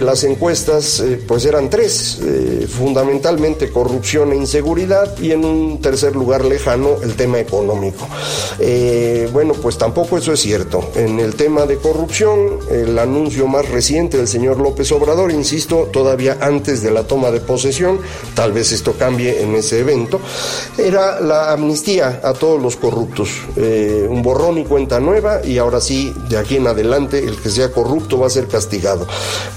las 0.02 0.24
encuestas, 0.24 1.04
pues 1.28 1.46
eran 1.46 1.70
tres, 1.70 2.20
fundamentalmente 2.70 3.70
corrupción 3.70 4.32
e 4.34 4.36
inseguridad, 4.36 5.18
y 5.20 5.32
en 5.32 5.46
un 5.46 5.82
tercer 5.82 6.16
lugar 6.16 6.46
lejano 6.46 6.98
el 7.04 7.16
tema 7.16 7.40
económico. 7.40 8.08
bueno, 9.32 9.54
pues 9.54 9.78
tampoco 9.78 10.18
eso 10.18 10.34
es 10.34 10.40
cierto. 10.40 10.90
En 10.96 11.20
el 11.30 11.36
tema 11.36 11.68
de 11.68 11.78
corrupción, 11.78 12.58
el 12.72 12.98
anuncio 12.98 13.46
más 13.46 13.70
reciente 13.70 14.18
del 14.18 14.28
señor 14.28 14.60
López 14.60 14.92
Obrador, 14.92 15.32
insisto, 15.32 15.88
todavía 15.94 16.40
antes 16.42 16.82
de 16.82 16.90
la 16.90 17.04
toma 17.04 17.30
de 17.30 17.40
posesión, 17.40 18.00
tal 18.34 18.52
vez 18.52 18.72
esto 18.72 18.94
cambie 18.94 19.44
en 19.44 19.54
ese 19.54 19.80
evento, 19.80 20.20
era 20.76 21.20
la 21.20 21.52
amnistía 21.52 22.20
a 22.24 22.34
todos 22.34 22.60
los 22.60 22.78
corruptos, 22.78 23.30
eh, 23.58 24.08
un 24.10 24.24
borrón 24.24 24.58
y 24.58 24.64
cuenta 24.64 25.00
nueva 25.00 25.46
y 25.46 25.60
ahora 25.60 25.80
sí, 25.82 26.16
de 26.30 26.38
aquí 26.40 26.56
en 26.56 26.66
adelante, 26.66 27.20
el 27.20 27.38
que 27.38 27.52
sea 27.52 27.72
corrupto 27.72 28.18
va 28.18 28.26
a 28.26 28.32
ser 28.32 28.48
castigado. 28.48 29.06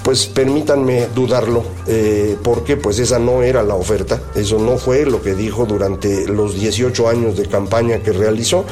Pues 0.03 0.27
permítanme 0.27 1.07
dudarlo, 1.07 1.63
eh, 1.87 2.37
porque 2.43 2.77
pues 2.77 2.99
esa 2.99 3.17
no 3.17 3.41
era 3.41 3.63
la 3.63 3.73
oferta, 3.73 4.21
eso 4.35 4.59
no 4.59 4.77
fue 4.77 5.07
lo 5.07 5.23
que 5.23 5.33
dijo 5.33 5.65
durante 5.65 6.27
los 6.27 6.53
18 6.53 7.09
años 7.09 7.35
de 7.35 7.47
campaña 7.47 7.97
que 8.03 8.11
realizó, 8.11 8.63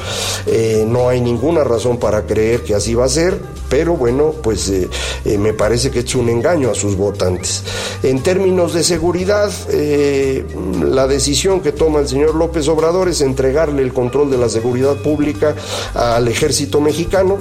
eh, 0.45 0.85
no 0.87 1.09
hay 1.09 1.19
ninguna 1.19 1.63
razón 1.63 1.97
para 1.97 2.27
creer 2.27 2.61
que 2.61 2.75
así 2.75 2.90
iba 2.91 3.05
a 3.05 3.09
ser, 3.09 3.39
pero 3.69 3.95
bueno, 3.95 4.33
pues 4.43 4.69
eh, 4.69 4.89
eh, 5.25 5.37
me 5.37 5.53
parece 5.53 5.91
que 5.91 5.99
es 5.99 6.15
un 6.15 6.29
engaño 6.29 6.69
a 6.69 6.75
sus 6.75 6.95
votantes. 6.95 7.63
En 8.03 8.21
términos 8.21 8.73
de 8.73 8.83
seguridad, 8.83 9.51
eh, 9.69 10.45
la 10.83 11.07
decisión 11.07 11.61
que 11.61 11.71
toma 11.71 11.99
el 11.99 12.07
señor 12.07 12.35
López 12.35 12.67
Obrador 12.67 13.09
es 13.09 13.21
entregarle 13.21 13.81
el 13.81 13.93
control 13.93 14.29
de 14.29 14.37
la 14.37 14.49
seguridad 14.49 14.95
pública 14.97 15.55
al 15.93 16.27
ejército 16.27 16.81
mexicano 16.81 17.37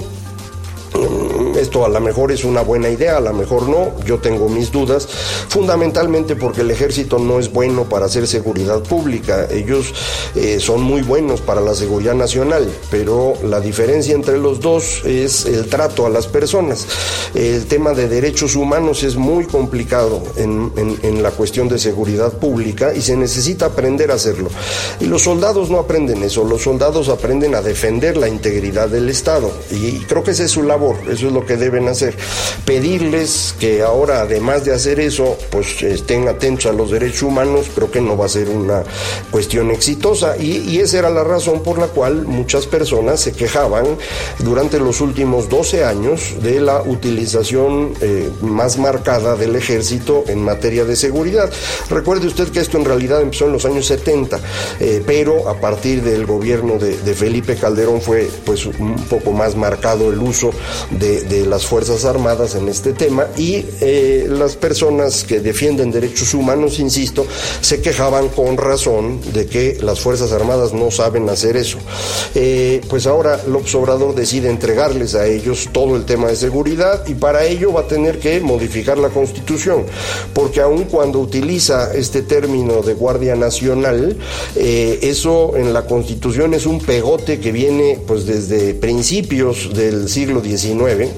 A 1.71 1.87
lo 1.87 2.01
mejor 2.01 2.33
es 2.33 2.43
una 2.43 2.61
buena 2.61 2.89
idea, 2.89 3.15
a 3.15 3.21
lo 3.21 3.31
mejor 3.31 3.69
no, 3.69 3.97
yo 4.05 4.19
tengo 4.19 4.49
mis 4.49 4.71
dudas, 4.71 5.07
fundamentalmente 5.47 6.35
porque 6.35 6.61
el 6.61 6.69
ejército 6.69 7.17
no 7.17 7.39
es 7.39 7.51
bueno 7.51 7.85
para 7.85 8.07
hacer 8.07 8.27
seguridad 8.27 8.81
pública, 8.81 9.47
ellos 9.49 9.93
eh, 10.35 10.59
son 10.59 10.81
muy 10.81 11.01
buenos 11.01 11.39
para 11.39 11.61
la 11.61 11.73
seguridad 11.73 12.13
nacional, 12.13 12.69
pero 12.89 13.35
la 13.45 13.61
diferencia 13.61 14.13
entre 14.13 14.37
los 14.37 14.59
dos 14.59 15.03
es 15.05 15.45
el 15.45 15.67
trato 15.67 16.05
a 16.05 16.09
las 16.09 16.27
personas. 16.27 16.85
El 17.33 17.65
tema 17.67 17.93
de 17.93 18.09
derechos 18.09 18.55
humanos 18.55 19.03
es 19.03 19.15
muy 19.15 19.45
complicado 19.45 20.21
en, 20.35 20.73
en 20.75 21.23
la 21.23 21.31
cuestión 21.31 21.69
de 21.69 21.79
seguridad 21.79 22.33
pública 22.33 22.93
y 22.93 23.01
se 23.01 23.15
necesita 23.15 23.67
aprender 23.67 24.11
a 24.11 24.15
hacerlo. 24.15 24.49
Y 24.99 25.05
los 25.05 25.23
soldados 25.23 25.69
no 25.69 25.79
aprenden 25.79 26.21
eso, 26.23 26.43
los 26.43 26.63
soldados 26.63 27.07
aprenden 27.07 27.55
a 27.55 27.61
defender 27.61 28.17
la 28.17 28.27
integridad 28.27 28.89
del 28.89 29.07
Estado 29.07 29.51
y 29.71 29.99
creo 30.01 30.23
que 30.23 30.31
esa 30.31 30.43
es 30.43 30.51
su 30.51 30.63
labor, 30.63 30.97
eso 31.09 31.27
es 31.27 31.33
lo 31.33 31.45
que 31.45 31.60
deben 31.61 31.87
hacer. 31.87 32.17
Pedirles 32.65 33.55
que 33.57 33.81
ahora, 33.81 34.21
además 34.21 34.65
de 34.65 34.73
hacer 34.73 34.99
eso, 34.99 35.37
pues 35.49 35.81
estén 35.83 36.27
atentos 36.27 36.65
a 36.65 36.73
los 36.73 36.91
derechos 36.91 37.23
humanos, 37.23 37.67
creo 37.73 37.89
que 37.89 38.01
no 38.01 38.17
va 38.17 38.25
a 38.25 38.29
ser 38.29 38.49
una 38.49 38.83
cuestión 39.31 39.71
exitosa 39.71 40.35
y, 40.37 40.81
esa 40.81 40.97
era 40.97 41.09
la 41.11 41.23
razón 41.23 41.61
por 41.61 41.77
la 41.77 41.87
cual 41.87 42.25
muchas 42.25 42.65
personas 42.65 43.19
se 43.19 43.33
quejaban 43.33 43.85
durante 44.39 44.79
los 44.79 44.99
últimos 44.99 45.47
12 45.47 45.83
años 45.85 46.33
de 46.41 46.59
la 46.59 46.81
utilización 46.81 47.93
eh, 48.01 48.31
más 48.41 48.79
marcada 48.79 49.35
del 49.35 49.55
ejército 49.55 50.23
en 50.27 50.43
materia 50.43 50.85
de 50.85 50.95
seguridad. 50.95 51.51
Recuerde 51.89 52.25
usted 52.25 52.49
que 52.49 52.61
esto 52.61 52.77
en 52.79 52.85
realidad 52.85 53.21
empezó 53.21 53.45
en 53.45 53.53
los 53.53 53.65
años 53.65 53.85
70, 53.85 54.39
eh, 54.79 55.03
pero 55.05 55.49
a 55.49 55.59
partir 55.59 56.01
del 56.01 56.25
gobierno 56.25 56.79
de, 56.79 57.11
Felipe 57.11 57.55
Calderón 57.55 58.01
fue 58.01 58.29
pues 58.45 58.65
un 58.65 58.95
poco 59.09 59.31
más 59.33 59.55
marcado 59.55 60.11
el 60.11 60.19
uso 60.19 60.51
de, 60.89 61.45
las 61.51 61.65
Fuerzas 61.65 62.05
Armadas 62.05 62.55
en 62.55 62.69
este 62.69 62.93
tema 62.93 63.27
y 63.35 63.65
eh, 63.81 64.25
las 64.29 64.55
personas 64.55 65.25
que 65.25 65.41
defienden 65.41 65.91
derechos 65.91 66.33
humanos, 66.33 66.79
insisto, 66.79 67.27
se 67.59 67.81
quejaban 67.81 68.29
con 68.29 68.55
razón 68.55 69.19
de 69.33 69.47
que 69.47 69.77
las 69.81 69.99
Fuerzas 69.99 70.31
Armadas 70.31 70.71
no 70.71 70.91
saben 70.91 71.27
hacer 71.27 71.57
eso. 71.57 71.77
Eh, 72.35 72.79
pues 72.89 73.05
ahora 73.05 73.41
López 73.47 73.75
Obrador 73.75 74.15
decide 74.15 74.49
entregarles 74.49 75.13
a 75.13 75.27
ellos 75.27 75.67
todo 75.73 75.97
el 75.97 76.05
tema 76.05 76.29
de 76.29 76.37
seguridad 76.37 77.05
y 77.05 77.15
para 77.15 77.43
ello 77.43 77.73
va 77.73 77.81
a 77.81 77.87
tener 77.87 78.19
que 78.19 78.39
modificar 78.39 78.97
la 78.97 79.09
Constitución, 79.09 79.85
porque 80.33 80.61
aun 80.61 80.85
cuando 80.85 81.19
utiliza 81.19 81.93
este 81.93 82.21
término 82.21 82.81
de 82.81 82.93
Guardia 82.93 83.35
Nacional, 83.35 84.15
eh, 84.55 84.99
eso 85.01 85.57
en 85.57 85.73
la 85.73 85.85
Constitución 85.85 86.53
es 86.53 86.65
un 86.65 86.79
pegote 86.79 87.41
que 87.41 87.51
viene 87.51 87.99
pues 88.07 88.25
desde 88.25 88.73
principios 88.73 89.73
del 89.73 90.07
siglo 90.07 90.41
XIX, 90.41 91.09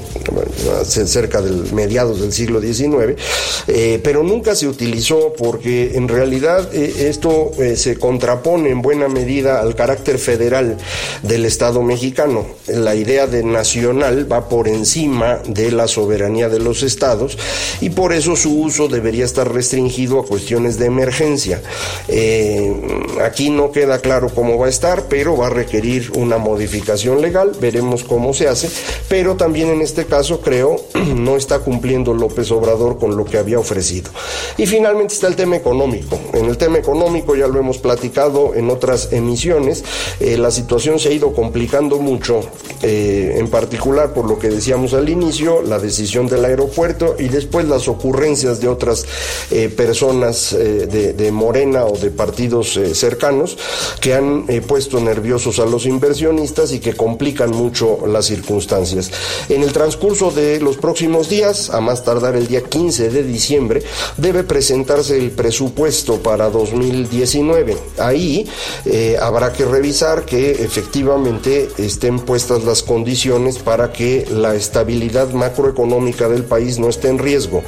cerca 0.86 1.42
del 1.42 1.74
mediados 1.74 2.22
del 2.22 2.32
siglo 2.34 2.62
XIX, 2.62 3.20
eh, 3.68 4.00
pero 4.04 4.24
nunca 4.24 4.56
se 4.56 4.68
utilizó 4.68 5.34
porque 5.38 5.96
en 5.96 6.08
realidad 6.08 6.70
eh, 6.74 7.10
esto 7.10 7.52
se 7.76 7.98
contrapone 7.98 8.70
en 8.70 8.82
buena 8.82 9.08
medida 9.08 9.60
al 9.60 9.76
carácter 9.76 10.20
federal 10.20 10.78
del 11.22 11.46
Estado 11.46 11.82
mexicano. 11.82 12.46
La 12.68 12.96
idea 12.96 13.28
de 13.28 13.44
nacional 13.44 14.32
va 14.32 14.50
por 14.50 14.68
encima 14.68 15.40
de 15.48 15.72
la 15.72 15.88
soberanía 15.88 16.50
de 16.50 16.60
los 16.60 16.84
estados 16.84 17.38
y 17.82 17.90
por 17.90 18.14
eso 18.14 18.36
su 18.36 18.60
uso 18.60 18.88
debería 18.88 19.26
estar 19.26 19.52
restringido 19.52 20.20
a 20.20 20.26
cuestiones 20.26 20.78
de 20.78 20.86
emergencia. 20.86 21.62
aquí 23.24 23.50
no 23.50 23.72
queda 23.72 24.00
claro 24.00 24.30
cómo 24.30 24.58
va 24.58 24.68
a 24.68 24.70
estar, 24.70 25.08
pero 25.08 25.38
va 25.38 25.48
a 25.48 25.50
requerir 25.50 26.12
una 26.16 26.38
modificación 26.38 27.22
legal, 27.22 27.52
veremos 27.60 28.04
cómo 28.04 28.34
se 28.34 28.48
hace, 28.48 28.70
pero 29.10 29.36
también 29.36 29.70
en 29.70 29.82
este 29.82 30.06
caso 30.06 30.13
creo 30.42 30.76
no 31.16 31.36
está 31.36 31.60
cumpliendo 31.60 32.14
López 32.14 32.52
Obrador 32.52 33.00
con 33.00 33.18
lo 33.18 33.26
que 33.26 33.38
había 33.38 33.60
ofrecido. 33.60 34.12
Y 34.58 34.68
finalmente 34.68 35.14
está 35.14 35.28
el 35.28 35.36
tema 35.36 35.56
económico. 35.56 36.20
En 36.34 36.46
el 36.46 36.58
tema 36.58 36.78
económico 36.78 37.36
ya 37.36 37.48
lo 37.48 37.60
hemos 37.60 37.78
platicado 37.80 38.54
en 38.56 38.70
otras 38.70 39.12
emisiones, 39.12 39.84
eh, 40.20 40.38
la 40.38 40.52
situación 40.52 41.00
se 41.00 41.10
ha 41.10 41.12
ido 41.12 41.34
complicando 41.34 41.98
mucho, 41.98 42.42
eh, 42.82 43.36
en 43.38 43.48
particular 43.50 44.14
por 44.14 44.26
lo 44.26 44.38
que 44.38 44.50
decíamos 44.50 44.94
al 44.94 45.10
inicio, 45.10 45.62
la 45.62 45.80
decisión 45.80 46.28
del 46.28 46.46
aeropuerto 46.46 47.16
y 47.18 47.30
después 47.30 47.68
las 47.68 47.88
ocurrencias 47.88 48.60
de 48.60 48.68
otras 48.68 49.06
eh, 49.52 49.70
personas 49.70 50.52
de, 50.54 51.14
de, 51.14 51.32
Morena 51.32 51.86
o 51.86 51.98
de 51.98 52.12
partidos 52.12 52.80
cercanos 52.94 53.58
que 54.00 54.14
han 54.14 54.46
puesto 54.68 55.00
nerviosos 55.00 55.60
a 55.60 55.66
los 55.66 55.86
inversionistas 55.86 56.72
y 56.74 56.80
que 56.80 56.94
complican 56.94 57.52
mucho 57.52 58.06
las 58.06 58.26
circunstancias. 58.26 59.12
En 59.50 59.64
el 59.64 59.74
transcurso 59.94 60.32
de 60.32 60.60
los 60.60 60.78
próximos 60.78 61.30
días, 61.30 61.70
a 61.70 61.80
más 61.80 62.04
tardar 62.04 62.36
el 62.36 62.48
día 62.48 62.64
15 62.64 63.10
de 63.10 63.22
diciembre, 63.22 63.84
debe 64.18 64.44
presentarse 64.44 65.16
el 65.20 65.30
presupuesto 65.30 66.18
para 66.18 66.50
2019. 66.50 67.78
Ahí 68.00 68.50
eh, 68.86 69.18
habrá 69.22 69.54
que 69.54 69.66
revisar 69.66 70.26
que 70.26 70.50
efectivamente 70.52 71.70
estén 71.78 72.20
puestas 72.20 72.64
las 72.64 72.82
condiciones 72.82 73.60
para 73.60 73.94
que 73.94 74.26
la 74.32 74.56
estabilidad 74.56 75.32
macroeconómica 75.32 76.28
del 76.28 76.44
país 76.44 76.80
no 76.80 76.90
esté 76.90 77.10
en 77.10 77.20
riesgo. 77.20 77.62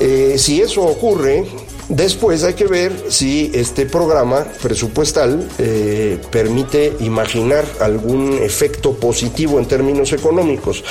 Eh, 0.00 0.36
si 0.38 0.62
eso 0.62 0.82
ocurre, 0.82 1.44
Después 1.88 2.42
hay 2.42 2.54
que 2.54 2.66
ver 2.66 2.92
si 3.10 3.52
este 3.54 3.86
programa 3.86 4.44
presupuestal 4.60 5.48
eh, 5.58 6.18
permite 6.32 6.96
imaginar 6.98 7.64
algún 7.80 8.32
efecto 8.42 8.94
positivo 8.94 9.60
en 9.60 9.66
términos 9.66 10.12
económicos. 10.12 10.82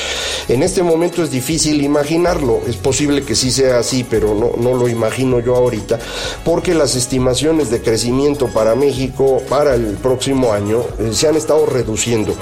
En 0.47 0.63
este 0.63 0.83
momento 0.83 1.21
es 1.21 1.31
difícil 1.31 1.81
imaginarlo, 1.81 2.61
es 2.65 2.77
posible 2.77 3.23
que 3.23 3.35
sí 3.35 3.51
sea 3.51 3.79
así, 3.79 4.05
pero 4.09 4.33
no, 4.35 4.51
no 4.57 4.77
lo 4.77 4.87
imagino 4.87 5.41
yo 5.41 5.57
ahorita, 5.57 5.99
porque 6.45 6.73
las 6.73 6.95
estimaciones 6.95 7.69
de 7.69 7.81
crecimiento 7.81 8.47
para 8.47 8.73
México 8.75 9.41
para 9.49 9.75
el 9.75 9.97
próximo 9.97 10.53
año 10.53 10.81
eh, 10.99 11.09
se 11.11 11.27
han 11.27 11.35
estado 11.35 11.65
reduciendo. 11.65 12.33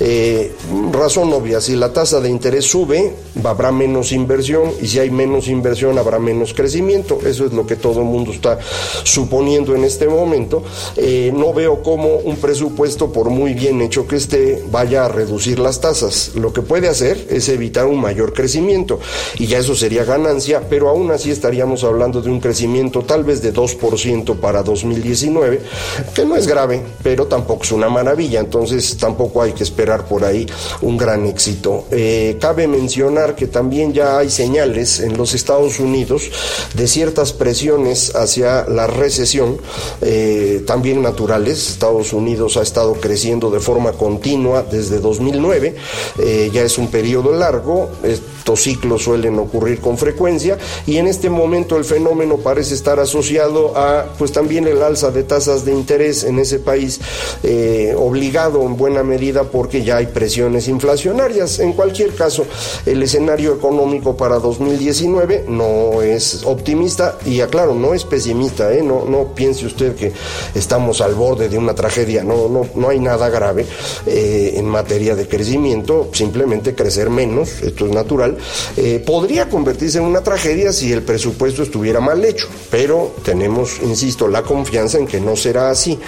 Eh, 0.00 0.52
razón 0.90 1.32
obvia, 1.32 1.60
si 1.60 1.76
la 1.76 1.92
tasa 1.92 2.20
de 2.20 2.28
interés 2.28 2.64
sube, 2.64 3.14
habrá 3.44 3.70
menos 3.70 4.10
inversión 4.10 4.72
y 4.82 4.88
si 4.88 4.98
hay 4.98 5.10
menos 5.10 5.46
inversión 5.46 5.96
habrá 5.96 6.18
menos 6.18 6.54
crecimiento. 6.54 7.20
Eso 7.24 7.46
es 7.46 7.52
lo 7.52 7.66
que 7.66 7.76
todo 7.76 7.99
mundo 8.04 8.32
está 8.32 8.58
suponiendo 9.04 9.74
en 9.74 9.84
este 9.84 10.08
momento, 10.08 10.62
eh, 10.96 11.32
no 11.34 11.52
veo 11.52 11.82
cómo 11.82 12.16
un 12.16 12.36
presupuesto, 12.36 13.12
por 13.12 13.30
muy 13.30 13.54
bien 13.54 13.80
hecho 13.80 14.06
que 14.06 14.16
esté, 14.16 14.62
vaya 14.70 15.06
a 15.06 15.08
reducir 15.08 15.58
las 15.58 15.80
tasas. 15.80 16.32
Lo 16.34 16.52
que 16.52 16.62
puede 16.62 16.88
hacer 16.88 17.26
es 17.30 17.48
evitar 17.48 17.86
un 17.86 18.00
mayor 18.00 18.32
crecimiento 18.32 19.00
y 19.38 19.46
ya 19.46 19.58
eso 19.58 19.74
sería 19.74 20.04
ganancia, 20.04 20.62
pero 20.68 20.88
aún 20.88 21.10
así 21.10 21.30
estaríamos 21.30 21.84
hablando 21.84 22.20
de 22.22 22.30
un 22.30 22.40
crecimiento 22.40 23.02
tal 23.02 23.24
vez 23.24 23.42
de 23.42 23.52
2% 23.52 24.36
para 24.36 24.62
2019, 24.62 25.60
que 26.14 26.24
no 26.24 26.36
es 26.36 26.46
grave, 26.46 26.82
pero 27.02 27.26
tampoco 27.26 27.64
es 27.64 27.72
una 27.72 27.88
maravilla, 27.88 28.40
entonces 28.40 28.96
tampoco 28.96 29.42
hay 29.42 29.52
que 29.52 29.64
esperar 29.64 30.06
por 30.06 30.24
ahí 30.24 30.46
un 30.82 30.96
gran 30.96 31.26
éxito. 31.26 31.86
Eh, 31.90 32.36
cabe 32.40 32.66
mencionar 32.66 33.34
que 33.34 33.46
también 33.46 33.92
ya 33.92 34.18
hay 34.18 34.30
señales 34.30 35.00
en 35.00 35.16
los 35.16 35.34
Estados 35.34 35.80
Unidos 35.80 36.30
de 36.74 36.86
ciertas 36.86 37.32
presiones 37.32 37.89
hacia 37.90 38.64
la 38.68 38.86
recesión, 38.86 39.58
eh, 40.00 40.62
también 40.66 41.02
naturales. 41.02 41.70
Estados 41.70 42.12
Unidos 42.12 42.56
ha 42.56 42.62
estado 42.62 42.94
creciendo 42.94 43.50
de 43.50 43.60
forma 43.60 43.92
continua 43.92 44.62
desde 44.62 44.98
2009, 44.98 45.74
eh, 46.18 46.50
ya 46.52 46.62
es 46.62 46.78
un 46.78 46.88
periodo 46.88 47.32
largo, 47.32 47.88
estos 48.02 48.62
ciclos 48.62 49.04
suelen 49.04 49.38
ocurrir 49.38 49.80
con 49.80 49.98
frecuencia 49.98 50.56
y 50.86 50.96
en 50.96 51.06
este 51.06 51.28
momento 51.28 51.76
el 51.76 51.84
fenómeno 51.84 52.38
parece 52.38 52.74
estar 52.74 52.98
asociado 52.98 53.76
a 53.76 54.06
pues 54.18 54.32
también 54.32 54.66
el 54.66 54.82
alza 54.82 55.10
de 55.10 55.22
tasas 55.22 55.64
de 55.64 55.72
interés 55.72 56.24
en 56.24 56.38
ese 56.38 56.58
país, 56.58 57.00
eh, 57.42 57.94
obligado 57.96 58.62
en 58.62 58.76
buena 58.76 59.02
medida 59.02 59.44
porque 59.44 59.84
ya 59.84 59.98
hay 59.98 60.06
presiones 60.06 60.68
inflacionarias. 60.68 61.58
En 61.58 61.72
cualquier 61.72 62.14
caso, 62.14 62.44
el 62.86 63.02
escenario 63.02 63.54
económico 63.54 64.16
para 64.16 64.38
2019 64.38 65.44
no 65.48 66.02
es 66.02 66.42
optimista 66.44 67.18
y 67.26 67.40
aclaro, 67.40 67.74
no 67.80 67.94
es 67.94 68.04
pesimista, 68.04 68.72
¿eh? 68.72 68.82
no, 68.82 69.32
piense 69.34 69.66
usted 69.66 69.94
que 69.94 70.12
estamos 70.54 71.00
al 71.00 71.14
borde 71.14 71.48
de 71.48 71.58
una 71.58 71.74
tragedia, 71.74 72.22
no 72.22 72.88
hay 72.88 73.00
nada 73.00 73.28
grave 73.28 73.66
eh, 74.06 74.54
en 74.56 74.66
materia 74.66 75.14
de 75.14 75.28
crecimiento, 75.28 76.08
simplemente 76.12 76.74
crecer 76.74 77.10
menos, 77.10 77.62
esto 77.62 77.86
es 77.86 77.92
natural, 77.92 78.36
eh, 78.76 79.02
podría 79.04 79.48
convertirse 79.48 79.98
en 79.98 80.04
una 80.04 80.22
tragedia 80.22 80.72
si 80.72 80.92
el 80.92 81.02
presupuesto 81.02 81.62
estuviera 81.62 82.00
mal 82.00 82.24
hecho, 82.24 82.48
pero 82.70 83.14
tenemos, 83.24 83.80
insisto, 83.82 84.28
la 84.28 84.42
confianza 84.42 84.98
en 84.98 85.06
que 85.06 85.20
no 85.20 85.36
será 85.36 85.70
así. 85.70 85.98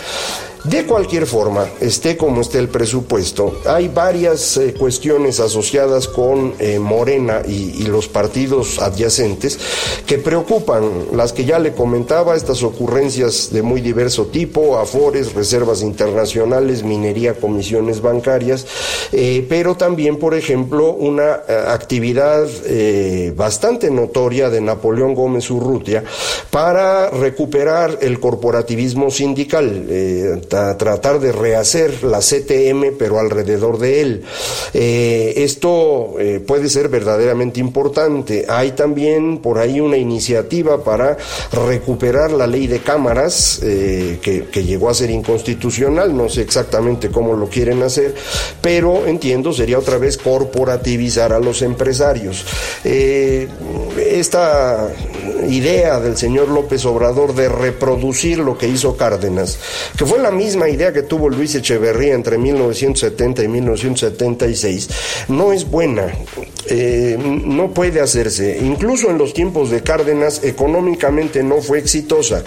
De 0.65 0.87
cualquier 0.87 1.27
forma, 1.27 1.67
esté 1.81 2.17
como 2.17 2.41
esté 2.41 2.61
el 2.61 2.69
presupuesto, 2.69 3.61
hay 3.67 3.89
varias 3.89 4.57
eh, 4.57 4.73
cuestiones 4.79 5.41
asociadas 5.41 6.07
con 6.07 6.55
eh, 6.61 6.79
Morena 6.79 7.43
y, 7.45 7.83
los 7.83 8.07
partidos 8.07 8.79
adyacentes 8.81 9.59
que 10.07 10.19
preocupan, 10.19 10.85
las 11.15 11.33
que 11.33 11.45
ya 11.45 11.59
le 11.59 11.73
comentaba, 11.73 12.37
estas 12.37 12.63
ocurrencias 12.63 13.53
de 13.53 13.61
muy 13.61 13.81
diverso 13.81 14.27
tipo, 14.27 14.79
afores, 14.79 15.35
reservas 15.35 15.83
internacionales, 15.83 16.85
minería, 16.85 17.35
comisiones 17.35 18.01
bancarias, 18.01 18.65
eh, 19.11 19.45
pero 19.49 19.75
también, 19.75 20.17
por 20.17 20.35
ejemplo, 20.35 20.93
una 20.93 21.41
actividad 21.69 22.47
bastante 23.35 23.91
notoria 23.91 24.49
de 24.49 24.61
Napoleón 24.61 25.15
Gómez 25.15 25.51
Urrutia 25.51 26.05
para 26.51 27.11
recuperar 27.11 27.99
el 28.01 28.21
corporativismo 28.21 29.11
sindical 29.11 29.87
tratar 30.53 31.19
de 31.19 31.33
rehacer 31.33 32.05
la 32.05 32.19
CTM, 32.19 32.95
pero 32.99 33.19
alrededor 33.19 33.79
de 33.79 34.03
él. 34.03 34.25
Eh, 34.75 35.33
esto 35.37 36.19
eh, 36.19 36.41
puede 36.47 36.69
ser 36.69 36.89
verdaderamente 36.89 37.59
importante. 37.59 38.45
Hay 38.49 38.73
también 38.73 39.39
por 39.39 39.59
ahí 39.59 39.81
una 39.81 39.97
iniciativa 39.97 40.85
para 40.85 41.17
recuperar 41.53 42.33
la 42.33 42.47
ley 42.47 42.67
de 42.67 42.81
cámaras, 42.81 43.61
eh, 43.63 44.19
que, 44.21 44.45
que, 44.45 44.63
llegó 44.63 44.91
a 44.91 44.95
ser 44.95 45.11
inconstitucional, 45.11 46.17
no 46.17 46.29
sé 46.29 46.43
exactamente 46.43 47.11
cómo 47.11 47.35
lo 47.35 47.49
quieren 47.49 47.83
hacer, 47.83 48.15
pero 48.61 49.07
entiendo 49.07 49.53
sería 49.53 49.79
otra 49.79 49.99
vez 49.99 50.19
corporativizar 50.19 51.33
a 51.33 51.41
los 51.41 51.63
empresarios. 51.63 52.45
esta 52.85 54.89
idea 55.49 55.99
del 55.99 56.17
señor 56.17 56.49
López 56.49 56.85
Obrador 56.85 57.35
de 57.35 57.49
reproducir 57.49 58.39
lo 58.39 58.57
que 58.57 58.69
hizo 58.69 58.97
Cárdenas, 58.97 59.59
que 59.97 60.07
fue 60.07 60.19
la 60.19 60.31
misma 60.31 60.42
idea 60.69 60.93
que 60.93 61.03
tuvo 61.03 61.29
Luis 61.29 61.55
Echeverría 61.55 62.15
entre 62.15 62.39
1970 62.39 63.43
y 63.43 63.49
1976, 63.49 64.89
no 65.29 65.53
es 65.53 65.69
buena, 65.69 66.13
eh, 66.67 67.17
no 67.19 67.71
puede 67.71 68.01
hacerse. 68.01 68.59
Incluso 68.63 69.11
en 69.11 69.19
los 69.19 69.35
tiempos 69.35 69.71
de 69.71 69.83
Cárdenas, 69.83 70.45
económicamente 70.45 71.43
no 71.43 71.61
fue 71.61 71.79
exitosa, 71.79 72.43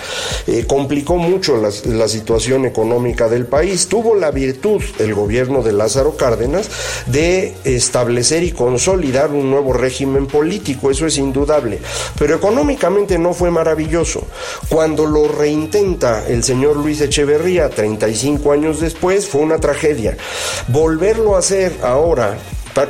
eh, 0.48 0.66
complicó 0.68 1.18
mucho 1.18 1.58
la 1.58 2.08
situación 2.08 2.66
económica 2.66 3.30
del 3.30 3.46
país. 3.46 3.88
Tuvo 3.88 4.16
la 4.16 4.32
virtud 4.32 4.82
el 5.00 5.14
gobierno 5.14 5.62
de 5.62 5.74
Lázaro 5.74 6.18
Cárdenas 6.18 6.70
de 7.08 7.54
establecer 7.64 8.44
y 8.44 8.52
consolidar 8.52 9.32
un 9.32 9.50
nuevo 9.50 9.74
régimen 9.74 10.28
político, 10.28 10.92
eso 10.92 11.06
es 11.06 11.18
indudable, 11.18 11.80
pero 12.18 12.36
económicamente 12.36 13.18
no 13.18 13.34
fue 13.34 13.52
maravilloso. 13.52 14.24
Cuando 14.70 15.06
lo 15.06 15.28
reintenta 15.28 16.28
el 16.28 16.44
señor 16.44 16.78
Luis 16.78 17.02
Echeverría, 17.02 17.70
35 17.86 18.52
años 18.52 18.80
después, 18.80 19.28
fue 19.28 19.42
una 19.42 19.60
tragedia. 19.60 20.18
Volverlo 20.68 21.36
a 21.36 21.40
hacer 21.40 21.72
ahora 21.84 22.38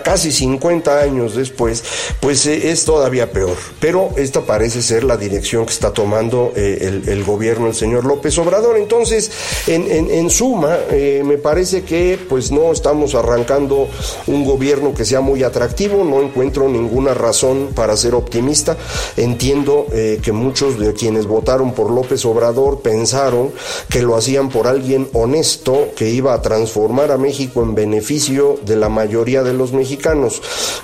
casi 0.04 0.32
50 0.32 1.00
años 1.00 1.36
después, 1.36 1.84
pues 2.20 2.46
eh, 2.48 2.72
es 2.72 2.86
todavía 2.86 3.32
peor. 3.32 3.56
Pero 3.80 4.10
esta 4.18 4.42
parece 4.42 4.82
ser 4.82 5.04
la 5.04 5.18
dirección 5.18 5.66
que 5.66 5.74
está 5.74 5.92
tomando 5.92 6.52
eh, 6.56 7.02
el, 7.06 7.24
gobierno 7.24 7.66
del 7.66 7.76
señor 7.76 8.06
López 8.06 8.38
Obrador. 8.38 8.78
Entonces, 8.78 9.32
en, 9.68 10.30
suma, 10.30 10.78
eh, 10.92 11.22
me 11.26 11.38
parece 11.38 11.84
que 11.84 12.20
pues 12.28 12.52
no 12.52 12.72
estamos 12.72 13.16
arrancando 13.16 13.88
un 14.28 14.44
gobierno 14.44 14.94
que 14.94 15.06
sea 15.06 15.22
muy 15.22 15.44
atractivo, 15.44 16.04
no 16.04 16.22
encuentro 16.22 16.68
ninguna 16.68 17.14
razón 17.14 17.70
para 17.76 17.96
ser 17.96 18.16
optimista. 18.16 18.78
Entiendo 19.18 19.88
que 20.22 20.32
muchos 20.32 20.80
de 20.80 20.94
quienes 20.94 21.26
votaron 21.28 21.74
por 21.74 21.92
López 21.92 22.26
Obrador 22.26 22.82
pensaron 22.82 23.52
que 23.90 24.02
lo 24.02 24.16
hacían 24.16 24.50
por 24.50 24.68
alguien 24.68 25.08
honesto 25.14 25.90
que 25.96 26.10
iba 26.10 26.34
a 26.34 26.42
transformar 26.42 27.12
a 27.12 27.18
México 27.18 27.64
en 27.64 27.76
beneficio 27.76 28.60
de 28.66 28.76
la 28.76 28.90
mayoría 28.90 29.44
de 29.44 29.54
los 29.54 29.72
mexicanos. 29.76 30.42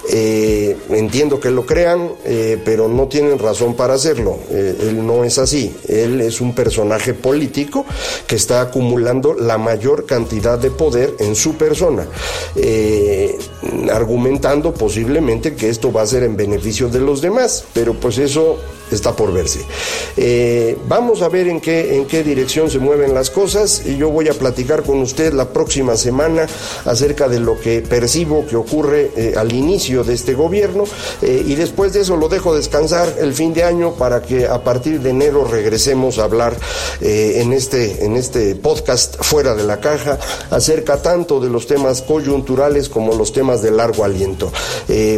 Eh, 0.09 0.77
entiendo 0.89 1.39
que 1.39 1.49
lo 1.49 1.65
crean, 1.65 2.11
eh, 2.25 2.59
pero 2.63 2.87
no 2.87 3.07
tienen 3.07 3.39
razón 3.39 3.75
para 3.75 3.93
hacerlo. 3.93 4.37
Eh, 4.49 4.89
él 4.89 5.05
no 5.05 5.23
es 5.23 5.37
así. 5.37 5.75
Él 5.87 6.21
es 6.21 6.41
un 6.41 6.53
personaje 6.53 7.13
político 7.13 7.85
que 8.27 8.35
está 8.35 8.61
acumulando 8.61 9.33
la 9.33 9.57
mayor 9.57 10.05
cantidad 10.05 10.59
de 10.59 10.71
poder 10.71 11.15
en 11.19 11.35
su 11.35 11.55
persona, 11.55 12.05
argumentando 13.91 14.73
posiblemente 14.73 15.55
que 15.55 15.69
esto 15.69 15.91
va 15.91 16.01
a 16.01 16.07
ser 16.07 16.23
en 16.23 16.35
beneficio 16.35 16.89
de 16.89 16.99
los 16.99 17.21
demás, 17.21 17.65
pero 17.73 17.93
pues 17.93 18.17
eso 18.17 18.57
está 18.95 19.15
por 19.15 19.33
verse. 19.33 19.61
vamos 20.87 21.21
a 21.21 21.29
ver 21.29 21.47
en 21.47 21.61
qué, 21.61 21.95
en 21.95 22.05
qué 22.05 22.23
dirección 22.23 22.69
se 22.69 22.79
mueven 22.79 23.13
las 23.13 23.29
cosas 23.29 23.83
y 23.85 23.97
yo 23.97 24.09
voy 24.09 24.27
a 24.27 24.33
platicar 24.33 24.83
con 24.83 24.99
usted 25.01 25.33
la 25.33 25.49
próxima 25.49 25.95
semana 25.95 26.47
acerca 26.85 27.27
de 27.27 27.39
lo 27.39 27.59
que 27.59 27.81
percibo 27.81 28.45
que 28.45 28.55
ocurre 28.55 29.11
eh, 29.15 29.33
al 29.37 29.53
inicio 29.53 30.03
de 30.03 30.13
este 30.13 30.33
gobierno 30.33 30.83
eh, 31.21 31.43
y 31.45 31.55
después 31.55 31.93
de 31.93 32.01
eso 32.01 32.17
lo 32.17 32.29
dejo 32.29 32.55
descansar 32.55 33.15
el 33.19 33.33
fin 33.33 33.53
de 33.53 33.63
año 33.63 33.93
para 33.93 34.21
que 34.21 34.47
a 34.47 34.63
partir 34.63 35.01
de 35.01 35.11
enero 35.11 35.45
regresemos 35.45 36.19
a 36.19 36.23
hablar 36.23 36.55
eh, 37.01 37.41
en, 37.41 37.53
este, 37.53 38.05
en 38.05 38.15
este 38.15 38.55
podcast 38.55 39.21
fuera 39.21 39.55
de 39.55 39.63
la 39.63 39.79
caja 39.79 40.19
acerca 40.49 41.01
tanto 41.01 41.39
de 41.39 41.49
los 41.49 41.67
temas 41.67 42.01
coyunturales 42.01 42.89
como 42.89 43.13
los 43.13 43.31
temas 43.31 43.61
de 43.61 43.71
largo 43.71 44.03
aliento. 44.03 44.51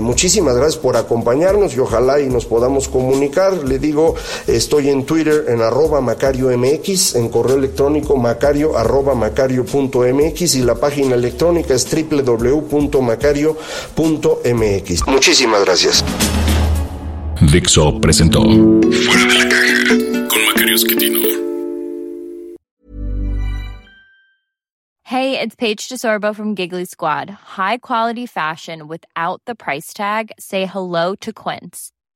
muchísimas 0.01 0.55
gracias 0.55 0.77
por 0.77 0.95
acompañarnos 0.97 1.75
y 1.75 1.79
ojalá 1.79 2.19
y 2.19 2.27
nos 2.27 2.45
podamos 2.45 2.87
comunicar. 2.87 3.62
Le 3.63 3.79
digo, 3.79 4.15
estoy 4.47 4.89
en 4.89 5.05
Twitter 5.05 5.45
en 5.47 5.61
arroba 5.61 6.01
Macario 6.01 6.55
MX, 6.57 7.15
en 7.15 7.29
correo 7.29 7.57
electrónico 7.57 8.15
macario 8.17 8.77
arroba 8.77 9.15
macario.mx 9.15 10.55
y 10.55 10.61
la 10.61 10.75
página 10.75 11.15
electrónica 11.15 11.73
es 11.73 11.87
www.macario 11.89 13.57
mx 13.97 15.07
Muchísimas 15.07 15.65
gracias. 15.65 16.03
Dixo 17.51 17.99
presentó 17.99 18.41
Fuera 18.41 19.25
de 19.25 19.39
la 19.39 19.49
caja 19.49 20.27
con 20.27 20.45
Macario 20.45 20.75
Esquetino. 20.75 21.19
Hey, 25.03 25.39
it's 25.39 25.55
Paige 25.55 25.89
DeSorbo 25.89 26.33
from 26.33 26.55
Giggly 26.55 26.85
Squad. 26.85 27.29
High 27.29 27.77
quality 27.77 28.25
fashion 28.25 28.87
without 28.87 29.41
the 29.45 29.53
price 29.53 29.93
tag. 29.93 30.31
Say 30.39 30.65
hello 30.65 31.13
to 31.15 31.31
Quince. 31.31 31.91